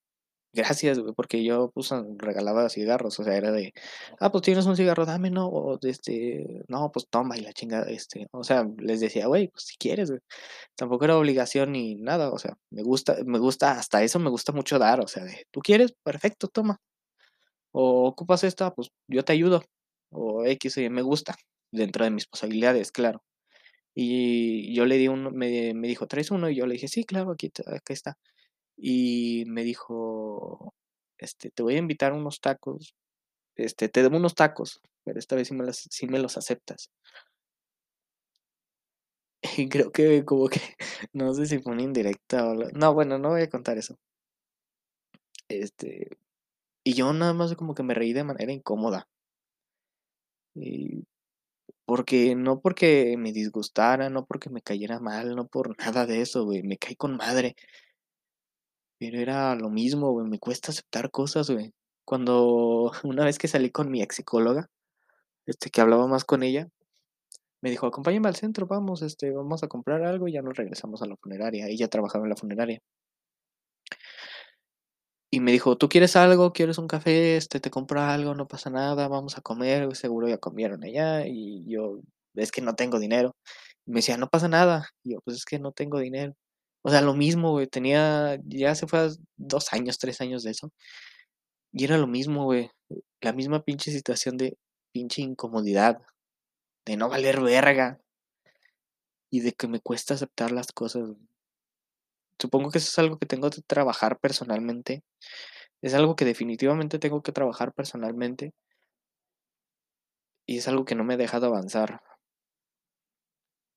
Gracias, 0.55 1.01
güey, 1.01 1.13
porque 1.15 1.43
yo 1.43 1.73
pues 1.75 1.91
regalaba 2.17 2.69
cigarros, 2.69 3.19
o 3.19 3.25
sea, 3.25 3.37
era 3.37 3.51
de, 3.51 3.73
ah, 4.21 4.31
pues 4.31 4.43
tienes 4.43 4.67
un 4.67 4.77
cigarro, 4.77 5.05
dame, 5.05 5.29
no, 5.31 5.49
o 5.49 5.79
este, 5.83 6.63
no, 6.69 6.93
pues 6.93 7.09
toma 7.11 7.37
y 7.37 7.41
la 7.41 7.53
chingada, 7.53 7.91
este, 7.91 8.29
o 8.31 8.45
sea, 8.45 8.65
les 8.79 9.01
decía, 9.01 9.27
güey, 9.27 9.49
pues 9.49 9.65
si 9.65 9.77
quieres, 9.77 10.11
güey. 10.11 10.21
Tampoco 10.77 11.07
era 11.07 11.19
obligación 11.19 11.73
ni 11.73 11.97
nada, 11.97 12.31
o 12.31 12.39
sea, 12.39 12.55
me 12.71 12.83
gusta, 12.85 13.17
me 13.27 13.39
gusta, 13.41 13.73
hasta 13.73 14.05
eso 14.05 14.21
me 14.21 14.31
gusta 14.31 14.53
mucho 14.53 14.79
dar, 14.79 15.01
o 15.01 15.09
sea, 15.09 15.25
de, 15.25 15.45
tú 15.51 15.61
quieres, 15.61 15.93
perfecto, 16.05 16.47
toma. 16.49 16.79
O 17.73 18.07
ocupas 18.09 18.45
esta, 18.45 18.73
pues 18.75 18.91
yo 19.09 19.25
te 19.25 19.33
ayudo. 19.33 19.63
O 20.13 20.45
X, 20.47 20.77
me 20.91 21.03
gusta, 21.03 21.35
dentro 21.73 22.05
de 22.05 22.11
mis 22.13 22.27
posibilidades, 22.27 22.93
claro. 22.93 23.23
Y 23.95 24.75
yo 24.75 24.87
le 24.87 24.99
di 24.99 25.09
uno, 25.09 25.31
me, 25.33 25.75
me 25.75 25.89
dijo, 25.89 26.07
¿traes 26.09 26.31
uno? 26.31 26.51
Y 26.51 26.57
yo 26.57 26.67
le 26.67 26.75
dije, 26.75 26.89
sí, 26.89 27.05
claro, 27.05 27.33
aquí, 27.33 27.53
aquí 27.67 27.93
está 27.93 28.19
y 28.77 29.45
me 29.47 29.65
dijo, 29.65 30.75
este, 31.19 31.51
te 31.51 31.63
voy 31.63 31.77
a 31.77 31.79
invitar 31.79 32.13
unos 32.13 32.41
tacos, 32.41 32.95
este, 33.57 33.89
te 33.89 34.03
debo 34.03 34.17
unos 34.17 34.35
tacos, 34.35 34.81
pero 35.05 35.19
esta 35.19 35.37
vez 35.37 35.49
sí 35.49 35.55
me, 35.55 35.65
me 36.13 36.19
los 36.19 36.37
aceptas. 36.37 36.91
Y 39.59 39.69
creo 39.69 39.93
que 39.93 40.25
como 40.25 40.49
que, 40.49 40.61
no 41.13 41.35
sé 41.35 41.47
si 41.47 41.59
fue 41.59 41.73
una 41.73 41.83
indirecta 41.83 42.49
o... 42.49 42.55
No, 42.55 42.95
bueno, 42.95 43.19
no 43.19 43.31
voy 43.31 43.43
a 43.43 43.51
contar 43.51 43.79
eso. 43.79 43.99
Este, 45.49 46.09
y 46.85 46.95
yo 46.95 47.13
nada 47.13 47.35
más 47.35 47.55
como 47.57 47.75
que 47.75 47.83
me 47.83 47.95
reí 47.95 48.13
de 48.13 48.25
manera 48.25 48.53
incómoda. 48.53 49.09
Y 50.55 51.05
porque 51.87 52.35
no 52.37 52.61
porque 52.61 53.17
me 53.19 53.33
disgustara, 53.33 54.11
no 54.11 54.27
porque 54.27 54.51
me 54.51 54.63
cayera 54.63 55.01
mal, 55.01 55.37
no 55.37 55.47
por 55.49 55.79
nada 55.79 56.07
de 56.07 56.23
eso, 56.23 56.45
güey, 56.45 56.63
me 56.63 56.79
caí 56.79 56.97
con 56.97 57.17
madre. 57.17 57.57
Pero 59.05 59.21
era 59.21 59.55
lo 59.55 59.69
mismo, 59.69 60.19
me 60.25 60.39
cuesta 60.39 60.73
aceptar 60.73 61.11
cosas. 61.11 61.53
Cuando 62.07 62.91
una 63.05 63.25
vez 63.25 63.39
que 63.39 63.49
salí 63.49 63.71
con 63.71 63.91
mi 63.91 64.03
ex 64.03 64.17
psicóloga, 64.17 64.71
este, 65.47 65.71
que 65.71 65.81
hablaba 65.83 66.07
más 66.09 66.25
con 66.25 66.43
ella, 66.43 66.69
me 67.63 67.71
dijo, 67.71 67.87
acompáñame 67.87 68.29
al 68.29 68.37
centro, 68.37 68.67
vamos, 68.67 69.03
este, 69.03 69.31
vamos 69.33 69.63
a 69.63 69.69
comprar 69.69 70.05
algo 70.05 70.29
y 70.29 70.33
ya 70.33 70.43
nos 70.43 70.57
regresamos 70.57 71.03
a 71.03 71.07
la 71.07 71.17
funeraria. 71.17 71.67
Ella 71.69 71.89
trabajaba 71.89 72.25
en 72.25 72.31
la 72.31 72.37
funeraria. 72.37 72.81
Y 75.31 75.41
me 75.41 75.53
dijo, 75.53 75.77
¿tú 75.77 75.89
quieres 75.89 76.17
algo? 76.17 76.53
¿Quieres 76.53 76.79
un 76.79 76.87
café? 76.89 77.37
Este, 77.37 77.61
te 77.61 77.71
compro 77.71 78.01
algo, 78.01 78.35
no 78.35 78.47
pasa 78.49 78.71
nada, 78.71 79.09
vamos 79.09 79.37
a 79.37 79.43
comer, 79.43 79.95
seguro 79.97 80.29
ya 80.29 80.39
comieron 80.39 80.83
allá. 80.85 81.27
Y 81.27 81.65
yo, 81.69 82.01
es 82.35 82.53
que 82.53 82.63
no 82.63 82.75
tengo 82.75 82.99
dinero. 82.99 83.37
Me 83.87 83.97
decía, 83.97 84.17
no 84.17 84.29
pasa 84.29 84.49
nada. 84.49 84.89
Y 85.03 85.13
yo, 85.15 85.21
pues 85.25 85.39
es 85.39 85.45
que 85.45 85.59
no 85.59 85.73
tengo 85.73 85.99
dinero. 85.99 86.35
O 86.87 86.91
sea, 86.91 87.01
lo 87.01 87.15
mismo, 87.15 87.53
güey, 87.53 87.67
tenía, 87.67 88.39
ya 88.45 88.75
se 88.75 88.87
fue 88.87 89.09
dos 89.37 89.73
años, 89.73 89.99
tres 89.99 90.21
años 90.21 90.43
de 90.43 90.51
eso. 90.51 90.71
Y 91.73 91.85
era 91.85 91.97
lo 91.97 92.07
mismo, 92.07 92.45
güey, 92.45 92.71
la 93.23 93.33
misma 93.33 93.63
pinche 93.65 93.91
situación 93.91 94.37
de 94.37 94.59
pinche 94.93 95.23
incomodidad, 95.23 96.03
de 96.87 96.97
no 96.99 97.09
valer 97.09 97.41
verga 97.41 98.01
y 99.31 99.41
de 99.41 99.53
que 99.53 99.67
me 99.67 99.81
cuesta 99.81 100.15
aceptar 100.15 100.53
las 100.53 100.73
cosas. 100.73 101.09
Supongo 102.39 102.71
que 102.71 102.79
eso 102.79 102.89
es 102.89 102.99
algo 102.99 103.19
que 103.19 103.27
tengo 103.27 103.49
que 103.49 103.63
trabajar 103.63 104.19
personalmente. 104.21 105.03
Es 105.83 105.95
algo 105.95 106.17
que 106.17 106.27
definitivamente 106.27 106.99
tengo 106.99 107.23
que 107.23 107.33
trabajar 107.33 107.73
personalmente. 107.73 108.53
Y 110.47 110.59
es 110.59 110.69
algo 110.69 110.85
que 110.85 110.95
no 110.95 111.05
me 111.05 111.15
ha 111.15 111.17
dejado 111.17 111.47
avanzar. 111.47 112.03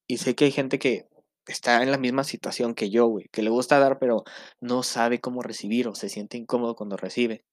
Y 0.08 0.18
sé 0.18 0.36
que 0.36 0.46
hay 0.46 0.52
gente 0.52 0.78
que 0.78 1.08
está 1.48 1.82
en 1.84 1.92
la 1.92 1.98
misma 1.98 2.24
situación 2.24 2.76
que 2.76 2.90
yo, 2.90 3.08
güey, 3.08 3.28
que 3.32 3.42
le 3.42 3.50
gusta 3.50 3.80
dar, 3.80 4.00
pero 4.00 4.24
no 4.62 4.84
sabe 4.84 5.22
cómo 5.22 5.42
recibir 5.42 5.88
o 5.88 5.96
se 5.96 6.10
siente 6.10 6.38
incómodo 6.38 6.76
cuando 6.76 6.98
recibe. 6.98 7.44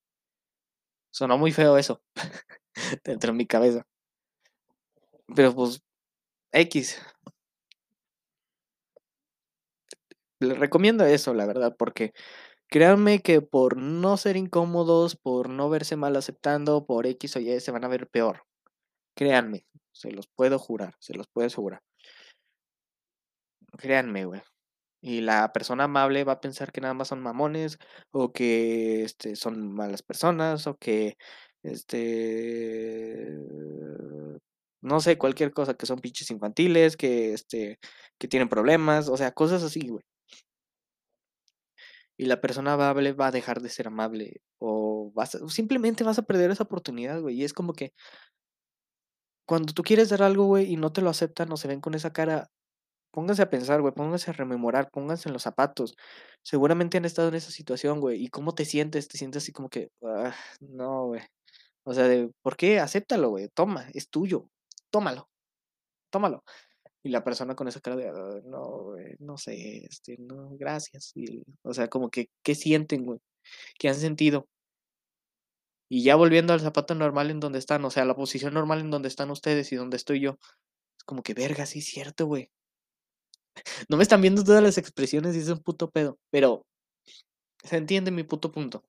Sonó 1.10 1.38
muy 1.38 1.52
feo 1.52 1.78
eso 1.78 2.02
dentro 3.04 3.32
de 3.32 3.38
mi 3.38 3.46
cabeza. 3.46 3.86
Pero 5.34 5.54
pues, 5.54 5.82
X. 6.52 7.00
Les 10.40 10.58
recomiendo 10.58 11.04
eso, 11.04 11.32
la 11.34 11.46
verdad, 11.46 11.74
porque 11.78 12.12
créanme 12.68 13.20
que 13.22 13.40
por 13.42 13.76
no 13.76 14.16
ser 14.16 14.36
incómodos, 14.36 15.16
por 15.16 15.48
no 15.48 15.70
verse 15.70 15.96
mal 15.96 16.16
aceptando, 16.16 16.86
por 16.86 17.06
X 17.06 17.36
o 17.36 17.40
Y, 17.40 17.60
se 17.60 17.70
van 17.72 17.84
a 17.84 17.88
ver 17.88 18.08
peor. 18.08 18.44
Créanme, 19.16 19.66
se 19.92 20.12
los 20.12 20.28
puedo 20.28 20.58
jurar, 20.58 20.96
se 21.00 21.14
los 21.14 21.28
puedo 21.28 21.46
asegurar. 21.46 21.82
Créanme, 23.78 24.24
güey. 24.24 24.42
Y 25.02 25.20
la 25.22 25.52
persona 25.52 25.84
amable 25.84 26.24
va 26.24 26.34
a 26.34 26.40
pensar 26.40 26.72
que 26.72 26.80
nada 26.80 26.94
más 26.94 27.08
son 27.08 27.22
mamones, 27.22 27.78
o 28.12 28.32
que 28.32 29.04
este, 29.04 29.36
son 29.36 29.72
malas 29.74 30.02
personas, 30.02 30.66
o 30.66 30.76
que 30.78 31.16
este 31.62 33.38
no 34.82 35.00
sé, 35.00 35.16
cualquier 35.18 35.52
cosa, 35.52 35.74
que 35.74 35.86
son 35.86 36.00
pinches 36.00 36.30
infantiles, 36.30 36.96
que 36.96 37.32
este, 37.34 37.78
que 38.18 38.28
tienen 38.28 38.48
problemas, 38.48 39.08
o 39.08 39.16
sea, 39.16 39.32
cosas 39.32 39.62
así, 39.62 39.88
güey. 39.88 40.04
Y 42.16 42.26
la 42.26 42.40
persona 42.40 42.74
amable 42.74 43.12
va 43.12 43.26
a 43.28 43.30
dejar 43.32 43.60
de 43.60 43.68
ser 43.68 43.88
amable, 43.88 44.40
o 44.58 45.10
vas 45.14 45.36
simplemente 45.48 46.04
vas 46.04 46.18
a 46.18 46.22
perder 46.22 46.50
esa 46.52 46.62
oportunidad, 46.64 47.20
güey. 47.20 47.40
Y 47.40 47.44
es 47.44 47.52
como 47.52 47.72
que 47.72 47.92
cuando 49.48 49.72
tú 49.74 49.82
quieres 49.82 50.08
dar 50.08 50.22
algo, 50.22 50.46
güey, 50.46 50.72
y 50.72 50.76
no 50.76 50.92
te 50.92 51.02
lo 51.02 51.10
aceptan 51.10 51.52
o 51.52 51.56
se 51.56 51.68
ven 51.68 51.80
con 51.80 51.94
esa 51.94 52.12
cara, 52.12 52.50
pónganse 53.14 53.42
a 53.42 53.50
pensar, 53.50 53.82
güey, 53.82 53.94
pónganse 53.94 54.30
a 54.32 54.34
rememorar, 54.34 54.90
pónganse 54.92 55.30
en 55.30 55.34
los 55.34 55.42
zapatos. 55.44 55.96
Seguramente 56.44 56.98
han 56.98 57.06
estado 57.06 57.28
en 57.30 57.36
esa 57.36 57.52
situación, 57.52 58.00
güey. 58.00 58.22
¿Y 58.24 58.28
cómo 58.30 58.54
te 58.54 58.66
sientes? 58.66 59.08
Te 59.08 59.18
sientes 59.18 59.44
así 59.44 59.52
como 59.52 59.70
que, 59.70 59.90
"Ah, 60.04 60.34
no, 60.60 61.06
güey. 61.08 61.22
O 61.84 61.94
sea, 61.94 62.06
¿por 62.42 62.56
qué? 62.56 62.80
Acéptalo, 62.80 63.30
güey. 63.30 63.48
Toma, 63.54 63.88
es 63.94 64.10
tuyo. 64.10 64.50
Tómalo, 64.90 65.28
tómalo. 66.10 66.44
Y 67.04 67.10
la 67.10 67.24
persona 67.24 67.54
con 67.56 67.68
esa 67.68 67.80
cara 67.80 67.96
de, 67.96 68.08
"Ah, 68.10 68.40
no, 68.46 68.62
güey, 68.84 69.16
no 69.20 69.38
sé, 69.38 69.86
este, 69.90 70.16
no, 70.18 70.50
gracias. 70.58 71.12
Y, 71.16 71.42
o 71.64 71.74
sea, 71.74 71.88
como 71.88 72.10
que, 72.10 72.28
¿qué 72.44 72.54
sienten, 72.56 73.04
güey? 73.06 73.20
¿Qué 73.78 73.88
han 73.90 73.96
sentido? 73.96 74.46
Y 75.90 76.02
ya 76.04 76.16
volviendo 76.16 76.52
al 76.52 76.60
zapato 76.60 76.94
normal 76.94 77.30
en 77.30 77.40
donde 77.40 77.58
están, 77.58 77.84
o 77.84 77.90
sea, 77.90 78.04
la 78.04 78.14
posición 78.16 78.54
normal 78.54 78.80
en 78.80 78.90
donde 78.90 79.08
están 79.08 79.30
ustedes 79.30 79.72
y 79.72 79.76
donde 79.76 79.96
estoy 79.96 80.20
yo, 80.20 80.38
es 80.98 81.04
como 81.04 81.22
que, 81.22 81.34
verga, 81.34 81.66
sí 81.66 81.82
cierto, 81.82 82.26
güey. 82.26 82.50
No 83.88 83.96
me 83.96 84.02
están 84.02 84.20
viendo 84.20 84.44
todas 84.44 84.62
las 84.62 84.78
expresiones 84.78 85.36
y 85.36 85.40
es 85.40 85.48
un 85.48 85.60
puto 85.60 85.90
pedo, 85.90 86.18
pero 86.30 86.66
se 87.64 87.76
entiende 87.76 88.10
mi 88.10 88.22
puto 88.24 88.52
punto. 88.52 88.84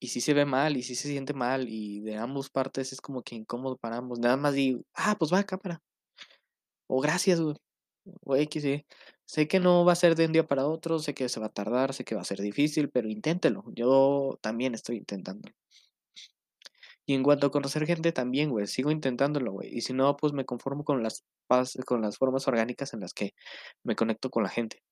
Y 0.00 0.08
sí 0.08 0.20
se 0.20 0.32
ve 0.32 0.44
mal, 0.44 0.76
y 0.76 0.82
sí 0.82 0.94
se 0.94 1.08
siente 1.08 1.34
mal, 1.34 1.68
y 1.68 2.00
de 2.00 2.16
ambos 2.16 2.50
partes 2.50 2.92
es 2.92 3.00
como 3.00 3.22
que 3.22 3.34
incómodo 3.34 3.76
para 3.76 3.96
ambos. 3.96 4.18
Nada 4.20 4.36
más 4.36 4.54
digo, 4.54 4.82
ah, 4.94 5.16
pues 5.18 5.32
va, 5.32 5.42
cámara. 5.44 5.82
O 6.90 7.00
gracias, 7.00 7.40
güey. 7.40 7.56
O. 8.24 8.36
Sé 9.26 9.46
que 9.46 9.60
no 9.60 9.84
va 9.84 9.92
a 9.92 9.96
ser 9.96 10.14
de 10.14 10.24
un 10.26 10.32
día 10.32 10.46
para 10.46 10.66
otro, 10.66 10.98
sé 11.00 11.12
que 11.14 11.28
se 11.28 11.40
va 11.40 11.46
a 11.46 11.48
tardar, 11.50 11.92
sé 11.92 12.04
que 12.04 12.14
va 12.14 12.22
a 12.22 12.24
ser 12.24 12.40
difícil, 12.40 12.88
pero 12.90 13.08
inténtelo. 13.08 13.64
Yo 13.74 14.38
también 14.40 14.74
estoy 14.74 14.96
intentando. 14.96 15.50
Y 17.08 17.14
en 17.14 17.22
cuanto 17.22 17.46
a 17.46 17.50
conocer 17.50 17.86
gente, 17.86 18.12
también, 18.12 18.50
güey, 18.50 18.66
sigo 18.66 18.90
intentándolo, 18.90 19.52
güey. 19.52 19.70
Y 19.74 19.80
si 19.80 19.94
no, 19.94 20.14
pues 20.18 20.34
me 20.34 20.44
conformo 20.44 20.84
con 20.84 21.02
las, 21.02 21.24
con 21.86 22.02
las 22.02 22.18
formas 22.18 22.46
orgánicas 22.48 22.92
en 22.92 23.00
las 23.00 23.14
que 23.14 23.32
me 23.82 23.96
conecto 23.96 24.28
con 24.30 24.42
la 24.42 24.50
gente. 24.50 24.82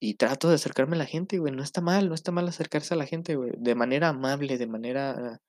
Y 0.00 0.14
trato 0.14 0.48
de 0.48 0.56
acercarme 0.56 0.96
a 0.96 0.98
la 0.98 1.06
gente, 1.06 1.38
güey. 1.38 1.52
No 1.54 1.62
está 1.62 1.80
mal, 1.80 2.08
no 2.08 2.16
está 2.16 2.32
mal 2.32 2.48
acercarse 2.48 2.94
a 2.94 2.96
la 2.96 3.06
gente, 3.06 3.36
güey. 3.36 3.52
De 3.58 3.76
manera 3.76 4.08
amable, 4.08 4.58
de 4.58 4.66
manera, 4.66 5.40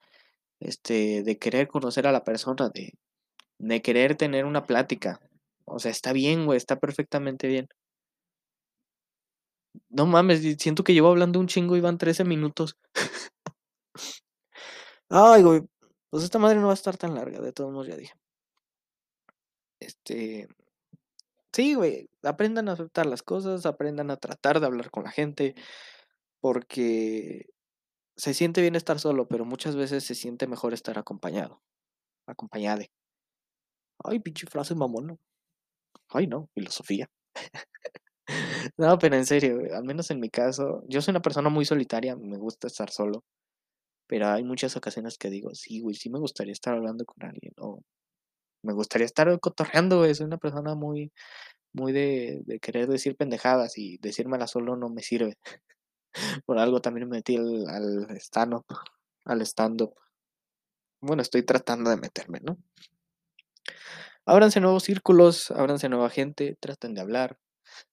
este, 0.60 1.24
de 1.24 1.40
querer 1.40 1.68
conocer 1.68 2.08
a 2.08 2.12
la 2.12 2.24
persona, 2.24 2.70
de, 2.70 2.94
de 3.60 3.82
querer 3.82 4.16
tener 4.18 4.46
una 4.46 4.66
plática. 4.68 5.20
O 5.66 5.80
sea, 5.80 5.92
está 5.92 6.14
bien, 6.14 6.46
güey, 6.46 6.58
está 6.58 6.80
perfectamente 6.80 7.48
bien. 7.48 7.70
No 9.90 10.06
mames, 10.06 10.42
siento 10.60 10.84
que 10.84 10.94
llevo 10.94 11.10
hablando 11.10 11.40
un 11.40 11.48
chingo 11.48 11.76
y 11.78 11.82
van 11.82 11.98
13 11.98 12.24
minutos. 12.24 12.78
Ay, 15.10 15.44
güey. 15.44 15.62
Pues 16.10 16.24
esta 16.24 16.40
madre 16.40 16.60
no 16.60 16.68
va 16.68 16.72
a 16.74 16.76
estar 16.76 16.98
tan 16.98 17.16
larga, 17.16 17.40
de 17.42 17.54
todos 17.54 17.72
modos 17.72 17.88
ya 17.88 17.96
dije. 17.98 18.14
Este, 19.80 20.48
sí, 21.54 21.76
güey, 21.76 22.10
aprendan 22.24 22.70
a 22.70 22.74
aceptar 22.74 23.06
las 23.06 23.24
cosas, 23.24 23.66
aprendan 23.66 24.12
a 24.12 24.18
tratar 24.18 24.60
de 24.60 24.66
hablar 24.68 24.92
con 24.92 25.04
la 25.06 25.12
gente, 25.12 25.56
porque 26.42 27.48
se 28.18 28.34
siente 28.34 28.62
bien 28.62 28.76
estar 28.76 29.00
solo, 29.00 29.28
pero 29.28 29.46
muchas 29.46 29.76
veces 29.78 30.04
se 30.06 30.16
siente 30.16 30.48
mejor 30.48 30.74
estar 30.74 31.00
acompañado, 31.00 31.62
acompañade. 32.28 32.92
Ay, 34.04 34.20
pinche 34.20 34.46
frase 34.48 34.76
mamona. 34.76 35.18
Ay, 36.10 36.28
no, 36.28 36.50
filosofía. 36.56 37.10
No, 38.78 38.98
pero 39.00 39.16
en 39.16 39.26
serio, 39.26 39.60
al 39.76 39.84
menos 39.84 40.12
en 40.12 40.20
mi 40.20 40.30
caso, 40.30 40.84
yo 40.88 41.02
soy 41.02 41.12
una 41.12 41.22
persona 41.22 41.50
muy 41.50 41.66
solitaria, 41.66 42.16
me 42.16 42.38
gusta 42.38 42.68
estar 42.68 42.90
solo, 42.92 43.24
pero 44.08 44.28
hay 44.30 44.44
muchas 44.44 44.76
ocasiones 44.78 45.18
que 45.18 45.30
digo, 45.30 45.54
sí, 45.56 45.82
güey, 45.82 45.96
sí 45.96 46.10
me 46.10 46.20
gustaría 46.20 46.54
estar 46.54 46.76
hablando 46.76 47.06
con 47.06 47.24
alguien, 47.26 47.54
o 47.60 47.82
me 48.64 48.74
gustaría 48.74 49.06
estar 49.06 49.40
cotorreando, 49.40 50.00
güey, 50.00 50.16
soy 50.16 50.28
una 50.28 50.38
persona 50.38 50.76
muy, 50.76 51.12
muy 51.74 51.94
de, 51.94 52.42
de 52.46 52.60
querer 52.60 52.88
decir 52.88 53.18
pendejadas 53.18 53.78
y 53.78 53.98
decírmela 54.00 54.48
solo 54.48 54.78
no 54.78 54.90
me 54.90 55.04
sirve. 55.04 55.38
Por 56.46 56.60
algo 56.60 56.82
también 56.82 57.10
me 57.10 57.18
metí 57.18 57.38
al 57.38 58.08
stand-up, 58.20 58.66
al 59.26 59.42
stand-up. 59.44 59.96
Bueno, 61.02 61.22
estoy 61.22 61.44
tratando 61.44 61.90
de 61.90 61.98
meterme, 61.98 62.40
¿no? 62.42 62.58
Ábranse 64.26 64.62
nuevos 64.62 64.84
círculos, 64.84 65.52
ábranse 65.52 65.90
nueva 65.90 66.10
gente, 66.10 66.58
traten 66.62 66.94
de 66.94 67.02
hablar. 67.02 67.38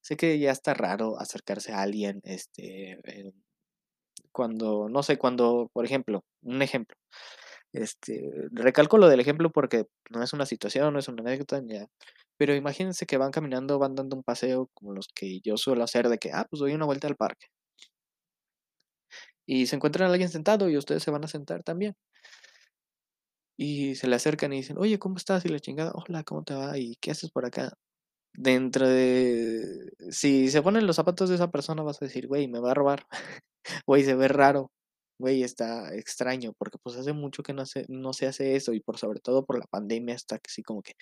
Sé 0.01 0.17
que 0.17 0.39
ya 0.39 0.53
está 0.53 0.75
raro 0.75 1.19
acercarse 1.21 1.73
a 1.73 1.83
alguien, 1.83 2.21
este, 2.25 2.93
eh, 3.05 3.33
cuando, 4.33 4.89
no 4.89 5.03
sé, 5.03 5.19
cuando, 5.19 5.71
por 5.73 5.85
ejemplo, 5.85 6.25
un 6.43 6.63
ejemplo, 6.63 6.97
este, 7.73 8.31
recalco 8.53 8.99
lo 8.99 9.09
del 9.09 9.21
ejemplo 9.21 9.51
porque 9.53 9.87
no 10.11 10.23
es 10.23 10.33
una 10.33 10.47
situación, 10.47 10.93
no 10.93 10.99
es 11.01 11.09
una 11.09 11.23
anécdota. 11.23 11.63
Pero 12.39 12.55
imagínense 12.57 13.07
que 13.07 13.19
van 13.19 13.31
caminando, 13.33 13.79
van 13.79 13.95
dando 13.97 14.17
un 14.17 14.25
paseo 14.25 14.71
como 14.75 14.95
los 14.95 15.09
que 15.15 15.41
yo 15.43 15.57
suelo 15.57 15.85
hacer 15.85 16.09
de 16.09 16.19
que, 16.19 16.33
ah, 16.33 16.47
pues 16.51 16.61
doy 16.61 16.75
una 16.75 16.87
vuelta 16.87 17.09
al 17.09 17.17
parque. 17.17 17.49
Y 19.47 19.67
se 19.67 19.77
encuentran 19.77 20.09
a 20.09 20.13
alguien 20.13 20.31
sentado 20.31 20.69
y 20.71 20.77
ustedes 20.79 21.03
se 21.03 21.11
van 21.11 21.25
a 21.25 21.29
sentar 21.29 21.63
también. 21.63 21.95
Y 23.57 23.95
se 23.95 24.09
le 24.09 24.17
acercan 24.17 24.53
y 24.53 24.57
dicen, 24.57 24.77
oye, 24.79 24.99
¿cómo 24.99 25.17
estás? 25.17 25.45
Y 25.45 25.49
la 25.51 25.61
chingada, 25.61 25.93
hola, 25.95 26.25
¿cómo 26.25 26.43
te 26.43 26.55
va? 26.55 26.77
¿Y 26.79 26.97
qué 26.97 27.13
haces 27.13 27.31
por 27.31 27.45
acá? 27.47 27.73
Dentro 28.33 28.89
de... 28.89 29.93
Si 30.11 30.51
se 30.51 30.63
ponen 30.63 30.87
los 30.87 30.97
zapatos 30.97 31.29
de 31.29 31.35
esa 31.37 31.51
persona, 31.51 31.83
vas 31.83 32.01
a 32.01 32.07
decir, 32.07 32.27
güey, 32.27 32.49
me 32.49 32.61
va 32.61 32.73
a 32.73 32.75
robar. 32.75 33.07
Güey, 33.87 34.05
se 34.05 34.15
ve 34.15 34.29
raro. 34.29 34.71
Güey, 35.19 35.43
está 35.45 35.95
extraño, 35.95 36.55
porque 36.59 36.79
pues 36.83 36.97
hace 36.97 37.13
mucho 37.13 37.43
que 37.43 37.53
no 37.53 37.67
se, 37.67 37.85
no 37.89 38.13
se 38.15 38.27
hace 38.27 38.57
eso 38.57 38.73
y 38.73 38.81
por 38.81 38.99
sobre 38.99 39.21
todo 39.21 39.45
por 39.45 39.59
la 39.59 39.67
pandemia 39.67 40.15
está 40.15 40.41
así 40.47 40.63
como 40.63 40.83
que, 40.83 40.95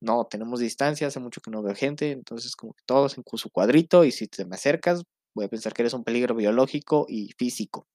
no, 0.00 0.26
tenemos 0.26 0.60
distancia, 0.60 1.08
hace 1.08 1.20
mucho 1.20 1.40
que 1.40 1.50
no 1.50 1.62
veo 1.62 1.74
gente, 1.74 2.12
entonces 2.12 2.56
como 2.56 2.74
que 2.74 2.82
todos 2.86 3.18
en 3.18 3.24
su 3.34 3.50
cuadrito 3.50 4.04
y 4.04 4.12
si 4.12 4.28
te 4.28 4.44
me 4.46 4.56
acercas, 4.56 5.02
voy 5.34 5.46
a 5.46 5.48
pensar 5.48 5.74
que 5.74 5.82
eres 5.82 5.94
un 5.94 6.04
peligro 6.04 6.34
biológico 6.36 7.06
y 7.08 7.32
físico. 7.38 7.86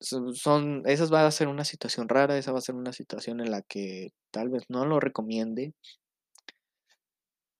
Son, 0.00 0.34
son, 0.34 0.82
esa 0.86 1.06
va 1.06 1.26
a 1.26 1.30
ser 1.30 1.48
una 1.48 1.64
situación 1.64 2.08
rara, 2.08 2.38
esa 2.38 2.52
va 2.52 2.58
a 2.58 2.62
ser 2.62 2.76
una 2.76 2.92
situación 2.92 3.40
en 3.40 3.50
la 3.50 3.62
que 3.62 4.12
tal 4.30 4.48
vez 4.48 4.64
no 4.68 4.84
lo 4.86 5.00
recomiende, 5.00 5.74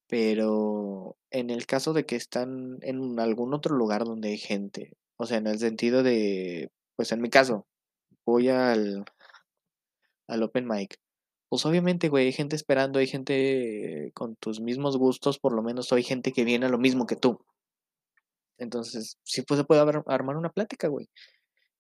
pero 0.09 1.16
en 1.30 1.50
el 1.50 1.66
caso 1.66 1.92
de 1.92 2.07
que 2.07 2.16
están 2.16 2.78
en 2.83 3.21
algún 3.21 3.54
otro 3.54 3.76
lugar 3.76 4.04
donde 4.04 4.30
hay 4.30 4.38
gente, 4.38 4.97
o 5.16 5.26
sea, 5.26 5.38
en 5.38 5.47
el 5.47 5.59
sentido 5.59 6.02
de, 6.02 6.71
pues 6.97 7.12
en 7.12 7.21
mi 7.21 7.28
caso, 7.30 7.66
voy 8.25 8.49
al, 8.49 9.04
al 10.28 10.42
open 10.42 10.66
mic. 10.68 10.97
Pues 11.49 11.64
obviamente, 11.66 12.09
güey, 12.09 12.26
hay 12.26 12.33
gente 12.33 12.57
esperando, 12.57 12.99
hay 12.99 13.07
gente 13.07 14.12
con 14.14 14.37
tus 14.37 14.61
mismos 14.61 14.99
gustos, 14.99 15.38
por 15.38 15.54
lo 15.54 15.62
menos 15.62 15.92
hay 15.92 16.02
gente 16.02 16.33
que 16.33 16.45
viene 16.45 16.66
a 16.66 16.68
lo 16.68 16.78
mismo 16.78 17.07
que 17.07 17.16
tú. 17.16 17.40
Entonces, 18.59 19.18
sí 19.25 19.42
pues 19.42 19.59
se 19.59 19.64
puede 19.64 19.80
armar 19.80 20.37
una 20.37 20.50
plática, 20.50 20.88
güey. 20.88 21.09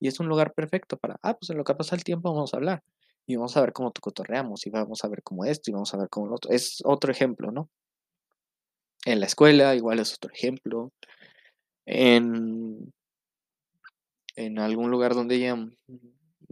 Y 0.00 0.08
es 0.08 0.20
un 0.20 0.28
lugar 0.28 0.54
perfecto 0.54 0.96
para, 0.96 1.18
ah, 1.22 1.34
pues 1.34 1.50
en 1.50 1.58
lo 1.58 1.64
que 1.64 1.74
pasa 1.74 1.96
el 1.96 2.04
tiempo 2.04 2.32
vamos 2.32 2.54
a 2.54 2.58
hablar. 2.58 2.82
Y 3.26 3.36
vamos 3.36 3.56
a 3.56 3.60
ver 3.60 3.72
cómo 3.72 3.90
te 3.92 4.00
cotorreamos, 4.00 4.66
y 4.66 4.70
vamos 4.70 5.04
a 5.04 5.08
ver 5.08 5.22
cómo 5.22 5.44
esto, 5.44 5.70
y 5.70 5.74
vamos 5.74 5.92
a 5.94 5.98
ver 5.98 6.08
cómo 6.08 6.28
lo 6.28 6.36
otro. 6.36 6.50
Es 6.50 6.80
otro 6.84 7.12
ejemplo, 7.12 7.50
¿no? 7.50 7.68
En 9.04 9.20
la 9.20 9.26
escuela, 9.26 9.74
igual 9.74 9.98
es 10.00 10.14
otro 10.14 10.32
ejemplo. 10.32 10.92
En, 11.86 12.92
en 14.36 14.58
algún 14.58 14.90
lugar 14.90 15.14
donde 15.14 15.34
haya, 15.36 15.56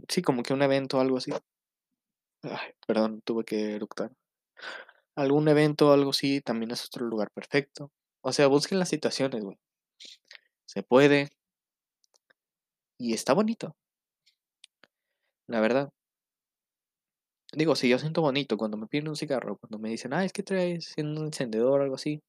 sí, 0.09 0.21
como 0.21 0.43
que 0.43 0.53
un 0.53 0.61
evento 0.61 0.97
o 0.97 1.01
algo 1.01 1.17
así. 1.17 1.31
Ay, 2.43 2.73
perdón, 2.85 3.21
tuve 3.21 3.43
que 3.43 3.75
eructar. 3.75 4.11
Algún 5.15 5.47
evento 5.47 5.89
o 5.89 5.93
algo 5.93 6.11
así 6.11 6.41
también 6.41 6.71
es 6.71 6.85
otro 6.85 7.05
lugar 7.05 7.29
perfecto. 7.31 7.91
O 8.21 8.31
sea, 8.31 8.47
busquen 8.47 8.79
las 8.79 8.89
situaciones, 8.89 9.43
güey. 9.43 9.57
Se 10.65 10.83
puede. 10.83 11.29
Y 12.99 13.13
está 13.13 13.33
bonito. 13.33 13.75
La 15.47 15.59
verdad. 15.59 15.89
Digo, 17.53 17.75
si 17.75 17.89
yo 17.89 17.97
siento 17.97 18.21
bonito 18.21 18.57
cuando 18.57 18.77
me 18.77 18.87
piden 18.87 19.07
un 19.09 19.15
cigarro, 19.15 19.57
cuando 19.57 19.79
me 19.79 19.89
dicen, 19.89 20.13
ah, 20.13 20.25
es 20.25 20.33
que 20.33 20.43
traes 20.43 20.93
un 20.97 21.17
encendedor 21.17 21.79
o 21.79 21.83
algo 21.83 21.95
así. 21.95 22.21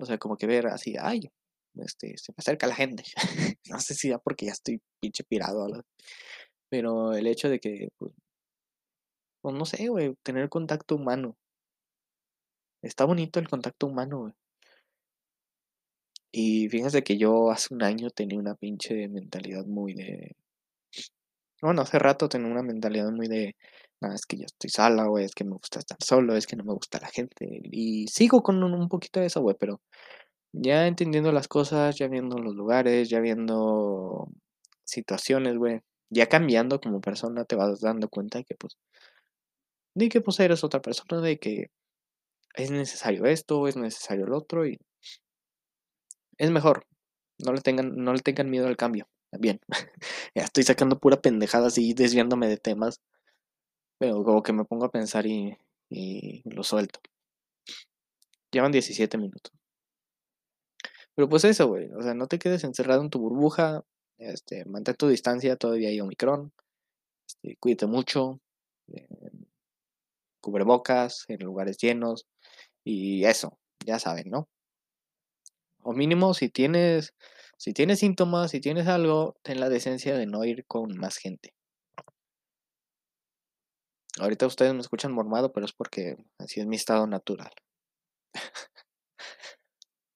O 0.00 0.06
sea, 0.06 0.18
como 0.18 0.36
que 0.36 0.46
ver 0.46 0.66
así, 0.66 0.96
ay, 1.00 1.30
este, 1.76 2.16
se 2.18 2.32
me 2.32 2.36
acerca 2.38 2.66
la 2.66 2.74
gente. 2.74 3.04
no 3.70 3.80
sé 3.80 3.94
si 3.94 4.08
ya 4.10 4.18
porque 4.18 4.46
ya 4.46 4.52
estoy 4.52 4.80
pinche 5.00 5.24
pirado. 5.24 5.66
Pero 6.68 7.14
el 7.14 7.26
hecho 7.26 7.48
de 7.48 7.60
que, 7.60 7.88
pues, 7.98 8.12
pues 9.42 9.54
no 9.54 9.64
sé, 9.66 9.88
güey, 9.88 10.14
tener 10.22 10.48
contacto 10.48 10.96
humano. 10.96 11.36
Está 12.82 13.04
bonito 13.04 13.40
el 13.40 13.48
contacto 13.48 13.86
humano, 13.86 14.20
güey. 14.20 14.34
Y 16.36 16.68
fíjense 16.68 17.04
que 17.04 17.16
yo 17.16 17.52
hace 17.52 17.72
un 17.72 17.84
año 17.84 18.10
tenía 18.10 18.40
una 18.40 18.56
pinche 18.56 19.08
mentalidad 19.08 19.64
muy 19.66 19.94
de. 19.94 20.34
Bueno, 21.62 21.82
hace 21.82 21.98
rato 22.00 22.28
tenía 22.28 22.50
una 22.50 22.62
mentalidad 22.62 23.10
muy 23.12 23.28
de. 23.28 23.54
Nada, 24.00 24.16
es 24.16 24.26
que 24.26 24.38
yo 24.38 24.44
estoy 24.44 24.68
sola, 24.70 25.06
güey, 25.06 25.24
es 25.26 25.34
que 25.34 25.44
me 25.44 25.52
gusta 25.52 25.78
estar 25.78 25.98
solo, 26.02 26.36
es 26.36 26.48
que 26.48 26.56
no 26.56 26.64
me 26.64 26.74
gusta 26.74 26.98
la 27.00 27.08
gente. 27.08 27.46
Y 27.62 28.08
sigo 28.08 28.42
con 28.42 28.64
un, 28.64 28.88
poquito 28.88 29.20
de 29.20 29.26
eso, 29.26 29.42
güey, 29.42 29.56
pero 29.60 29.80
ya 30.52 30.88
entendiendo 30.88 31.32
las 31.32 31.48
cosas, 31.48 31.96
ya 31.96 32.08
viendo 32.08 32.38
los 32.38 32.56
lugares, 32.56 33.08
ya 33.10 33.20
viendo 33.20 34.28
situaciones, 34.84 35.56
güey, 35.58 35.82
ya 36.10 36.28
cambiando 36.28 36.80
como 36.80 37.00
persona, 37.00 37.44
te 37.44 37.56
vas 37.56 37.80
dando 37.80 38.08
cuenta 38.08 38.38
de 38.38 38.44
que, 38.44 38.56
pues, 38.56 38.76
de 39.94 40.08
que, 40.08 40.20
pues, 40.20 40.40
eres 40.40 40.64
otra 40.64 40.80
persona, 40.82 41.20
de 41.20 41.38
que 41.38 41.70
es 42.56 42.70
necesario 42.72 43.26
esto, 43.26 43.68
es 43.68 43.76
necesario 43.76 44.26
el 44.26 44.32
otro, 44.34 44.66
y 44.66 44.78
es 46.38 46.50
mejor. 46.50 46.86
No 47.38 47.52
le 47.52 47.60
tengan, 47.60 47.96
no 47.96 48.12
le 48.12 48.20
tengan 48.20 48.50
miedo 48.50 48.66
al 48.66 48.76
cambio. 48.76 49.08
Bien. 49.32 49.60
ya 50.34 50.42
estoy 50.44 50.64
sacando 50.64 50.98
pura 50.98 51.20
pendejada 51.20 51.68
así, 51.68 51.94
desviándome 51.94 52.48
de 52.48 52.56
temas. 52.56 53.00
Pero 53.98 54.24
como 54.24 54.42
que 54.42 54.52
me 54.52 54.64
pongo 54.64 54.86
a 54.86 54.90
pensar 54.90 55.26
y, 55.26 55.56
y 55.90 56.42
lo 56.50 56.62
suelto. 56.62 57.00
Llevan 58.52 58.72
17 58.72 59.18
minutos. 59.18 59.52
Pero 61.14 61.28
pues 61.28 61.44
eso, 61.44 61.68
güey. 61.68 61.90
O 61.92 62.02
sea, 62.02 62.14
no 62.14 62.26
te 62.26 62.38
quedes 62.38 62.64
encerrado 62.64 63.02
en 63.02 63.10
tu 63.10 63.20
burbuja. 63.20 63.84
Este, 64.18 64.64
mantén 64.64 64.96
tu 64.96 65.08
distancia, 65.08 65.56
todavía 65.56 65.88
hay 65.88 66.00
Omicron. 66.00 66.52
Este, 67.28 67.56
cuídate 67.58 67.86
mucho. 67.86 68.40
Eh, 68.88 69.06
cubrebocas 70.40 71.24
en 71.28 71.40
lugares 71.44 71.78
llenos. 71.78 72.26
Y 72.84 73.24
eso, 73.24 73.58
ya 73.86 73.98
saben, 73.98 74.30
¿no? 74.30 74.48
O 75.84 75.92
mínimo, 75.92 76.32
si 76.34 76.48
tienes, 76.48 77.14
si 77.58 77.72
tienes 77.74 77.98
síntomas, 77.98 78.50
si 78.50 78.60
tienes 78.60 78.88
algo, 78.88 79.36
ten 79.42 79.60
la 79.60 79.68
decencia 79.68 80.16
de 80.16 80.26
no 80.26 80.44
ir 80.44 80.64
con 80.66 80.96
más 80.96 81.18
gente. 81.18 81.54
Ahorita 84.18 84.46
ustedes 84.46 84.72
me 84.72 84.80
escuchan 84.80 85.12
mormado, 85.12 85.52
pero 85.52 85.66
es 85.66 85.72
porque 85.72 86.16
así 86.38 86.60
es 86.60 86.66
mi 86.66 86.76
estado 86.76 87.06
natural. 87.06 87.52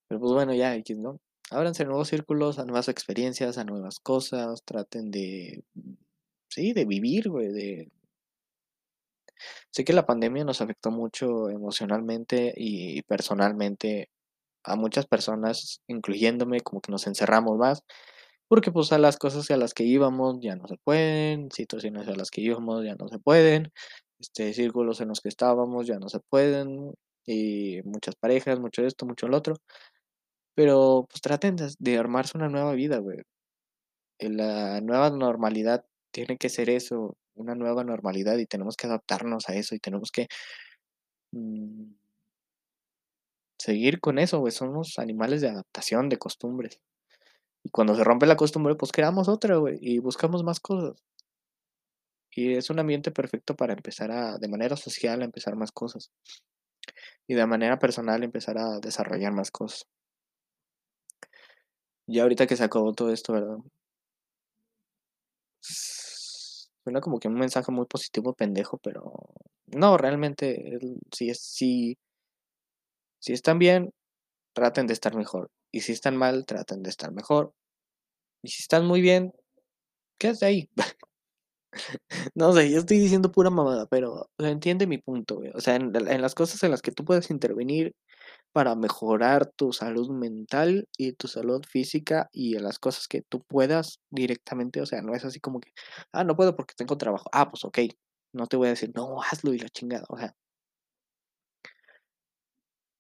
pero 0.08 0.20
pues 0.20 0.32
bueno, 0.32 0.54
ya, 0.54 0.74
¿no? 0.96 1.20
Ábranse 1.50 1.84
nuevos 1.84 2.08
círculos, 2.08 2.58
a 2.58 2.64
nuevas 2.64 2.88
experiencias, 2.88 3.58
a 3.58 3.64
nuevas 3.64 4.00
cosas, 4.00 4.62
traten 4.64 5.10
de, 5.10 5.64
sí, 6.48 6.72
de 6.72 6.84
vivir, 6.86 7.28
güey, 7.28 7.48
de... 7.48 7.92
Sé 9.70 9.84
que 9.84 9.92
la 9.92 10.06
pandemia 10.06 10.44
nos 10.44 10.60
afectó 10.62 10.90
mucho 10.90 11.50
emocionalmente 11.50 12.52
y 12.56 13.02
personalmente 13.02 14.10
a 14.72 14.76
muchas 14.76 15.06
personas, 15.06 15.80
incluyéndome, 15.88 16.60
como 16.60 16.80
que 16.80 16.92
nos 16.92 17.06
encerramos 17.06 17.58
más, 17.58 17.82
porque 18.48 18.72
pues 18.72 18.92
a 18.92 18.98
las 18.98 19.18
cosas 19.18 19.50
a 19.50 19.56
las 19.56 19.74
que 19.74 19.84
íbamos 19.84 20.38
ya 20.40 20.56
no 20.56 20.68
se 20.68 20.76
pueden, 20.84 21.50
situaciones 21.52 22.08
a 22.08 22.16
las 22.16 22.30
que 22.30 22.40
íbamos 22.42 22.84
ya 22.84 22.94
no 22.96 23.08
se 23.08 23.18
pueden, 23.18 23.72
este, 24.20 24.54
círculos 24.54 25.00
en 25.00 25.08
los 25.08 25.20
que 25.20 25.28
estábamos 25.28 25.86
ya 25.86 25.98
no 25.98 26.08
se 26.08 26.20
pueden, 26.30 26.92
y 27.26 27.82
muchas 27.84 28.16
parejas, 28.16 28.58
mucho 28.58 28.82
esto, 28.84 29.06
mucho 29.06 29.26
el 29.26 29.34
otro, 29.34 29.56
pero 30.54 31.06
pues 31.08 31.20
traten 31.20 31.56
de, 31.78 31.98
armarse 31.98 32.38
una 32.38 32.48
nueva 32.48 32.72
vida, 32.72 32.98
güey. 32.98 33.18
La 34.18 34.80
nueva 34.80 35.10
normalidad 35.10 35.84
tiene 36.10 36.38
que 36.38 36.48
ser 36.48 36.70
eso, 36.70 37.16
una 37.36 37.54
nueva 37.54 37.84
normalidad 37.84 38.38
y 38.38 38.46
tenemos 38.46 38.76
que 38.76 38.86
adaptarnos 38.88 39.48
a 39.48 39.54
eso 39.54 39.74
y 39.74 39.78
tenemos 39.78 40.10
que... 40.10 40.26
Mm, 41.32 41.92
seguir 43.58 44.00
con 44.00 44.18
eso, 44.18 44.38
güey. 44.40 44.52
Somos 44.52 44.98
animales 44.98 45.40
de 45.40 45.48
adaptación, 45.48 46.08
de 46.08 46.18
costumbres. 46.18 46.80
Y 47.64 47.70
cuando 47.70 47.94
se 47.94 48.04
rompe 48.04 48.26
la 48.26 48.36
costumbre, 48.36 48.74
pues 48.76 48.92
creamos 48.92 49.28
otra, 49.28 49.56
güey. 49.56 49.78
Y 49.80 49.98
buscamos 49.98 50.44
más 50.44 50.60
cosas. 50.60 50.96
Y 52.30 52.54
es 52.54 52.70
un 52.70 52.78
ambiente 52.78 53.10
perfecto 53.10 53.56
para 53.56 53.72
empezar 53.72 54.10
a, 54.12 54.38
de 54.38 54.48
manera 54.48 54.76
social, 54.76 55.22
a 55.22 55.24
empezar 55.24 55.56
más 55.56 55.72
cosas. 55.72 56.10
Y 57.26 57.34
de 57.34 57.46
manera 57.46 57.78
personal, 57.78 58.22
empezar 58.22 58.58
a 58.58 58.78
desarrollar 58.80 59.32
más 59.32 59.50
cosas. 59.50 59.86
Y 62.06 62.20
ahorita 62.20 62.46
que 62.46 62.56
se 62.56 62.64
acabó 62.64 62.92
todo 62.94 63.12
esto, 63.12 63.32
¿verdad? 63.34 63.58
Suena 65.60 67.00
como 67.00 67.18
que 67.18 67.28
un 67.28 67.34
mensaje 67.34 67.70
muy 67.72 67.86
positivo, 67.86 68.32
pendejo, 68.34 68.78
pero 68.78 69.12
no, 69.66 69.98
realmente, 69.98 70.78
sí, 71.12 71.34
sí, 71.34 71.98
si 73.20 73.32
están 73.32 73.58
bien, 73.58 73.92
traten 74.54 74.86
de 74.86 74.94
estar 74.94 75.14
mejor. 75.16 75.50
Y 75.72 75.80
si 75.82 75.92
están 75.92 76.16
mal, 76.16 76.46
traten 76.46 76.82
de 76.82 76.90
estar 76.90 77.12
mejor. 77.12 77.52
Y 78.42 78.48
si 78.50 78.62
están 78.62 78.86
muy 78.86 79.00
bien, 79.00 79.32
quédate 80.18 80.46
ahí. 80.46 80.70
no 82.34 82.52
sé, 82.52 82.70
yo 82.70 82.78
estoy 82.78 82.98
diciendo 82.98 83.30
pura 83.32 83.50
mamada, 83.50 83.86
pero 83.86 84.30
entiende 84.38 84.86
mi 84.86 84.98
punto, 84.98 85.36
güey. 85.36 85.50
O 85.54 85.60
sea, 85.60 85.76
en, 85.76 85.92
las 85.92 86.34
cosas 86.34 86.62
en 86.62 86.70
las 86.70 86.82
que 86.82 86.92
tú 86.92 87.04
puedes 87.04 87.30
intervenir 87.30 87.94
para 88.52 88.74
mejorar 88.76 89.46
tu 89.56 89.72
salud 89.72 90.10
mental 90.10 90.88
y 90.98 91.12
tu 91.12 91.28
salud 91.28 91.62
física 91.68 92.28
y 92.32 92.56
en 92.56 92.64
las 92.64 92.78
cosas 92.78 93.08
que 93.08 93.22
tú 93.22 93.42
puedas 93.44 94.00
directamente, 94.10 94.80
o 94.80 94.86
sea, 94.86 95.02
no 95.02 95.14
es 95.14 95.24
así 95.24 95.40
como 95.40 95.60
que, 95.60 95.72
ah, 96.12 96.24
no 96.24 96.36
puedo 96.36 96.56
porque 96.56 96.74
tengo 96.76 96.98
trabajo. 96.98 97.26
Ah, 97.32 97.50
pues 97.50 97.64
ok, 97.64 97.80
no 98.32 98.46
te 98.46 98.56
voy 98.56 98.68
a 98.68 98.70
decir, 98.70 98.92
no, 98.94 99.22
hazlo 99.22 99.54
y 99.54 99.58
la 99.58 99.68
chingada, 99.68 100.06
o 100.08 100.18
sea, 100.18 100.34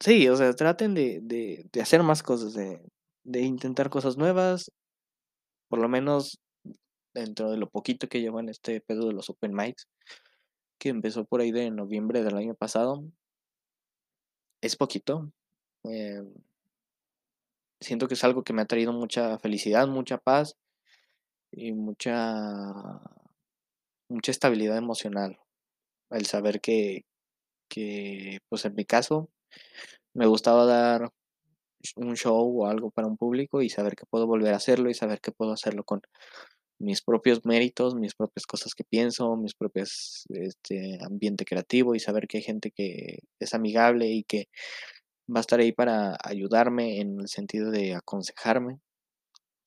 Sí, 0.00 0.28
o 0.28 0.36
sea, 0.36 0.52
traten 0.54 0.94
de, 0.94 1.20
de, 1.22 1.68
de 1.72 1.80
hacer 1.80 2.02
más 2.02 2.22
cosas, 2.22 2.54
de, 2.54 2.80
de 3.24 3.40
intentar 3.42 3.90
cosas 3.90 4.16
nuevas, 4.16 4.70
por 5.68 5.80
lo 5.80 5.88
menos 5.88 6.40
dentro 7.14 7.50
de 7.50 7.58
lo 7.58 7.68
poquito 7.70 8.08
que 8.08 8.20
llevo 8.20 8.40
en 8.40 8.48
este 8.50 8.80
pedo 8.82 9.08
de 9.08 9.14
los 9.14 9.30
open 9.30 9.54
mics, 9.54 9.88
que 10.78 10.90
empezó 10.90 11.24
por 11.26 11.40
ahí 11.42 11.52
de 11.52 11.70
noviembre 11.70 12.24
del 12.24 12.36
año 12.36 12.54
pasado. 12.54 13.04
Es 14.60 14.76
poquito. 14.76 15.32
eh, 15.84 16.22
siento 17.80 18.08
que 18.08 18.14
es 18.14 18.24
algo 18.24 18.44
que 18.44 18.52
me 18.52 18.62
ha 18.62 18.66
traído 18.66 18.92
mucha 18.92 19.38
felicidad, 19.38 19.86
mucha 19.88 20.18
paz 20.18 20.56
y 21.52 21.72
mucha 21.72 23.00
mucha 24.08 24.30
estabilidad 24.32 24.76
emocional. 24.78 25.38
El 26.10 26.26
saber 26.26 26.60
que, 26.60 27.06
que, 27.68 28.40
pues 28.48 28.64
en 28.66 28.74
mi 28.76 28.84
caso, 28.84 29.30
me 30.14 30.26
gustaba 30.26 30.66
dar 30.66 31.10
un 31.96 32.16
show 32.16 32.62
o 32.62 32.66
algo 32.66 32.90
para 32.90 33.08
un 33.08 33.16
público 33.16 33.62
y 33.62 33.70
saber 33.70 33.94
que 33.96 34.06
puedo 34.06 34.26
volver 34.26 34.54
a 34.54 34.56
hacerlo 34.56 34.90
y 34.90 34.94
saber 34.94 35.20
que 35.20 35.32
puedo 35.32 35.52
hacerlo 35.52 35.84
con 35.84 36.00
mis 36.80 37.02
propios 37.02 37.44
méritos, 37.44 37.94
mis 37.94 38.14
propias 38.14 38.46
cosas 38.46 38.74
que 38.74 38.84
pienso, 38.84 39.36
mis 39.36 39.54
propios 39.54 40.24
este, 40.30 40.98
ambiente 41.04 41.44
creativo 41.44 41.94
y 41.94 42.00
saber 42.00 42.28
que 42.28 42.38
hay 42.38 42.42
gente 42.44 42.70
que 42.70 43.20
es 43.40 43.54
amigable 43.54 44.08
y 44.08 44.24
que 44.24 44.48
va 45.34 45.40
a 45.40 45.42
estar 45.42 45.60
ahí 45.60 45.72
para 45.72 46.16
ayudarme 46.24 47.00
en 47.00 47.20
el 47.20 47.28
sentido 47.28 47.70
de 47.70 47.94
aconsejarme. 47.94 48.80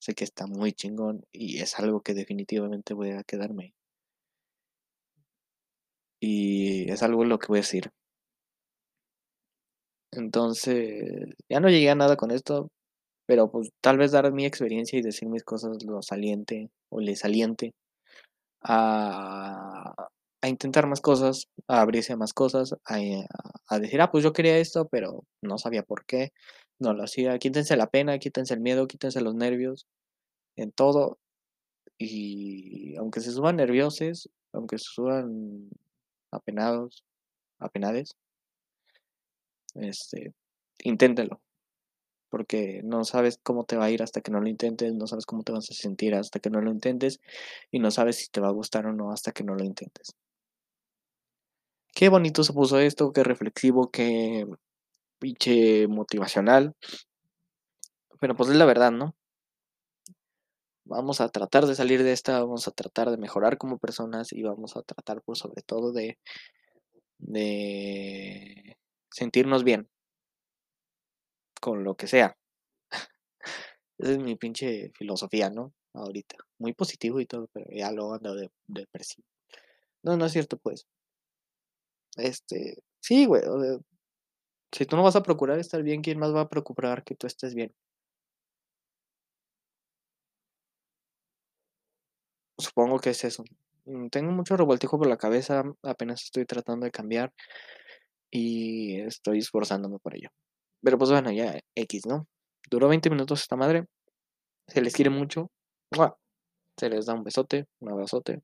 Sé 0.00 0.14
que 0.14 0.24
está 0.24 0.46
muy 0.46 0.72
chingón 0.72 1.24
y 1.32 1.60
es 1.60 1.78
algo 1.78 2.02
que 2.02 2.14
definitivamente 2.14 2.94
voy 2.94 3.10
a 3.10 3.24
quedarme. 3.24 3.74
Y 6.20 6.90
es 6.90 7.02
algo 7.02 7.24
lo 7.24 7.38
que 7.38 7.48
voy 7.48 7.58
a 7.58 7.62
decir. 7.62 7.92
Entonces, 10.12 11.30
ya 11.48 11.60
no 11.60 11.68
llegué 11.70 11.90
a 11.90 11.94
nada 11.94 12.16
con 12.16 12.30
esto, 12.30 12.68
pero 13.26 13.50
pues 13.50 13.70
tal 13.82 13.98
vez 13.98 14.12
dar 14.12 14.32
mi 14.32 14.46
experiencia 14.46 14.98
y 14.98 15.02
decir 15.02 15.28
mis 15.28 15.44
cosas 15.44 15.84
lo 15.84 16.02
saliente 16.02 16.70
o 16.90 17.00
le 17.00 17.16
saliente 17.16 17.74
a, 18.62 19.94
a 20.42 20.48
intentar 20.48 20.86
más 20.88 21.00
cosas, 21.00 21.48
a 21.68 21.80
abrirse 21.82 22.12
a 22.14 22.16
más 22.16 22.32
cosas, 22.34 22.74
a, 22.86 22.98
a 23.68 23.78
decir, 23.78 24.00
ah, 24.02 24.10
pues 24.10 24.24
yo 24.24 24.32
quería 24.32 24.58
esto, 24.58 24.88
pero 24.90 25.24
no 25.42 25.58
sabía 25.58 25.82
por 25.82 26.04
qué, 26.06 26.32
no 26.80 26.94
lo 26.94 27.04
hacía. 27.04 27.38
Quítense 27.38 27.76
la 27.76 27.88
pena, 27.88 28.18
quítense 28.18 28.54
el 28.54 28.60
miedo, 28.60 28.86
quítense 28.88 29.20
los 29.20 29.34
nervios 29.34 29.86
en 30.56 30.72
todo. 30.72 31.18
Y 31.98 32.96
aunque 32.96 33.20
se 33.20 33.32
suban 33.32 33.56
nerviosos, 33.56 34.30
aunque 34.52 34.78
se 34.78 34.86
suban 34.86 35.70
apenados, 36.32 37.04
apenades, 37.60 38.16
este, 39.74 40.34
inténtelo. 40.84 41.40
Porque 42.30 42.80
no 42.84 43.04
sabes 43.04 43.38
cómo 43.42 43.64
te 43.64 43.76
va 43.76 43.86
a 43.86 43.90
ir 43.90 44.02
hasta 44.02 44.22
que 44.22 44.30
no 44.30 44.40
lo 44.40 44.48
intentes, 44.48 44.94
no 44.94 45.06
sabes 45.06 45.26
cómo 45.26 45.42
te 45.42 45.52
vas 45.52 45.70
a 45.70 45.74
sentir 45.74 46.14
hasta 46.14 46.40
que 46.40 46.50
no 46.50 46.60
lo 46.60 46.70
intentes, 46.70 47.20
y 47.70 47.78
no 47.78 47.90
sabes 47.90 48.16
si 48.16 48.28
te 48.30 48.40
va 48.40 48.48
a 48.48 48.52
gustar 48.52 48.86
o 48.86 48.92
no 48.92 49.12
hasta 49.12 49.32
que 49.32 49.44
no 49.44 49.54
lo 49.54 49.64
intentes. 49.64 50.14
Qué 51.94 52.08
bonito 52.08 52.42
se 52.42 52.52
puso 52.54 52.78
esto, 52.78 53.12
qué 53.12 53.22
reflexivo, 53.22 53.90
qué 53.90 54.46
pinche 55.18 55.86
motivacional. 55.88 56.74
Pero 58.20 58.34
pues 58.34 58.50
es 58.50 58.56
la 58.56 58.64
verdad, 58.64 58.92
¿no? 58.92 59.14
Vamos 60.84 61.20
a 61.20 61.28
tratar 61.28 61.66
de 61.66 61.74
salir 61.74 62.02
de 62.02 62.12
esta, 62.12 62.40
vamos 62.40 62.66
a 62.66 62.72
tratar 62.72 63.10
de 63.10 63.16
mejorar 63.16 63.58
como 63.58 63.78
personas 63.78 64.32
y 64.32 64.42
vamos 64.42 64.76
a 64.76 64.82
tratar 64.82 65.22
por 65.22 65.36
sobre 65.36 65.62
todo 65.62 65.92
de, 65.92 66.18
de 67.18 68.76
sentirnos 69.12 69.64
bien 69.64 69.88
con 71.60 71.82
lo 71.84 71.94
que 71.94 72.06
sea. 72.06 72.36
Esa 73.98 74.12
es 74.12 74.18
mi 74.18 74.36
pinche 74.36 74.90
filosofía, 74.94 75.48
¿no? 75.50 75.72
Ahorita. 75.94 76.36
Muy 76.58 76.74
positivo 76.74 77.20
y 77.20 77.26
todo, 77.26 77.48
pero 77.52 77.66
ya 77.70 77.90
lo 77.92 78.12
ando 78.12 78.34
de 78.34 78.50
depresivo. 78.66 79.26
No, 80.02 80.16
no 80.16 80.26
es 80.26 80.32
cierto, 80.32 80.58
pues. 80.58 80.86
Este, 82.16 82.82
sí, 83.00 83.26
güey. 83.26 83.42
si 84.72 84.86
tú 84.86 84.96
no 84.96 85.02
vas 85.02 85.16
a 85.16 85.22
procurar 85.22 85.58
estar 85.58 85.82
bien, 85.82 86.02
¿quién 86.02 86.18
más 86.18 86.34
va 86.34 86.42
a 86.42 86.48
procurar 86.48 87.04
que 87.04 87.14
tú 87.14 87.26
estés 87.26 87.54
bien? 87.54 87.72
Supongo 92.58 92.98
que 92.98 93.10
es 93.10 93.24
eso. 93.24 93.44
Mm, 93.84 94.08
Tengo 94.08 94.32
mucho 94.32 94.56
revoltijo 94.56 94.98
por 94.98 95.06
la 95.08 95.16
cabeza, 95.16 95.64
apenas 95.82 96.22
estoy 96.24 96.44
tratando 96.46 96.84
de 96.84 96.90
cambiar 96.92 97.32
y 98.32 98.98
estoy 99.02 99.38
esforzándome 99.38 99.98
por 99.98 100.16
ello. 100.16 100.30
Pero 100.82 100.98
pues 100.98 101.10
bueno, 101.10 101.30
ya 101.30 101.60
X, 101.76 102.06
¿no? 102.06 102.26
Duró 102.68 102.88
20 102.88 103.10
minutos 103.10 103.42
esta 103.42 103.56
madre. 103.56 103.84
Se 104.66 104.80
les 104.80 104.94
quiere 104.94 105.10
mucho. 105.10 105.50
¡Mua! 105.94 106.16
Se 106.78 106.88
les 106.88 107.06
da 107.06 107.14
un 107.14 107.24
besote, 107.24 107.66
un 107.80 107.92
abrazote. 107.92 108.42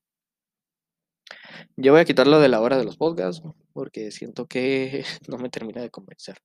Yo 1.77 1.93
voy 1.93 2.03
a 2.03 2.05
quitarlo 2.05 2.39
de 2.39 2.49
la 2.49 2.61
hora 2.61 2.77
de 2.77 2.85
los 2.85 2.97
podcasts 2.97 3.43
porque 3.73 4.11
siento 4.11 4.47
que 4.47 5.05
no 5.29 5.39
me 5.39 5.49
termina 5.49 5.81
de 5.81 5.91
convencer. 5.91 6.37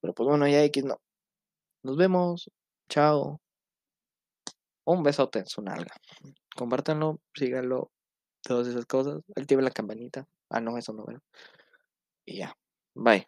Pero 0.00 0.14
pues 0.14 0.26
bueno, 0.28 0.48
ya 0.48 0.64
X 0.64 0.84
no. 0.84 0.98
Nos 1.82 1.96
vemos. 1.96 2.50
Chao. 2.88 3.40
Un 4.86 5.02
besote 5.02 5.40
en 5.40 5.46
su 5.46 5.62
nalga. 5.62 5.94
Compártanlo, 6.56 7.20
síganlo, 7.34 7.90
todas 8.42 8.68
esas 8.68 8.86
cosas. 8.86 9.20
Activen 9.36 9.64
la 9.64 9.70
campanita. 9.70 10.26
Ah, 10.48 10.60
no, 10.60 10.78
eso 10.78 10.92
no, 10.92 11.04
bueno. 11.04 11.20
Y 12.26 12.36
ya. 12.38 12.56
Bye. 12.94 13.26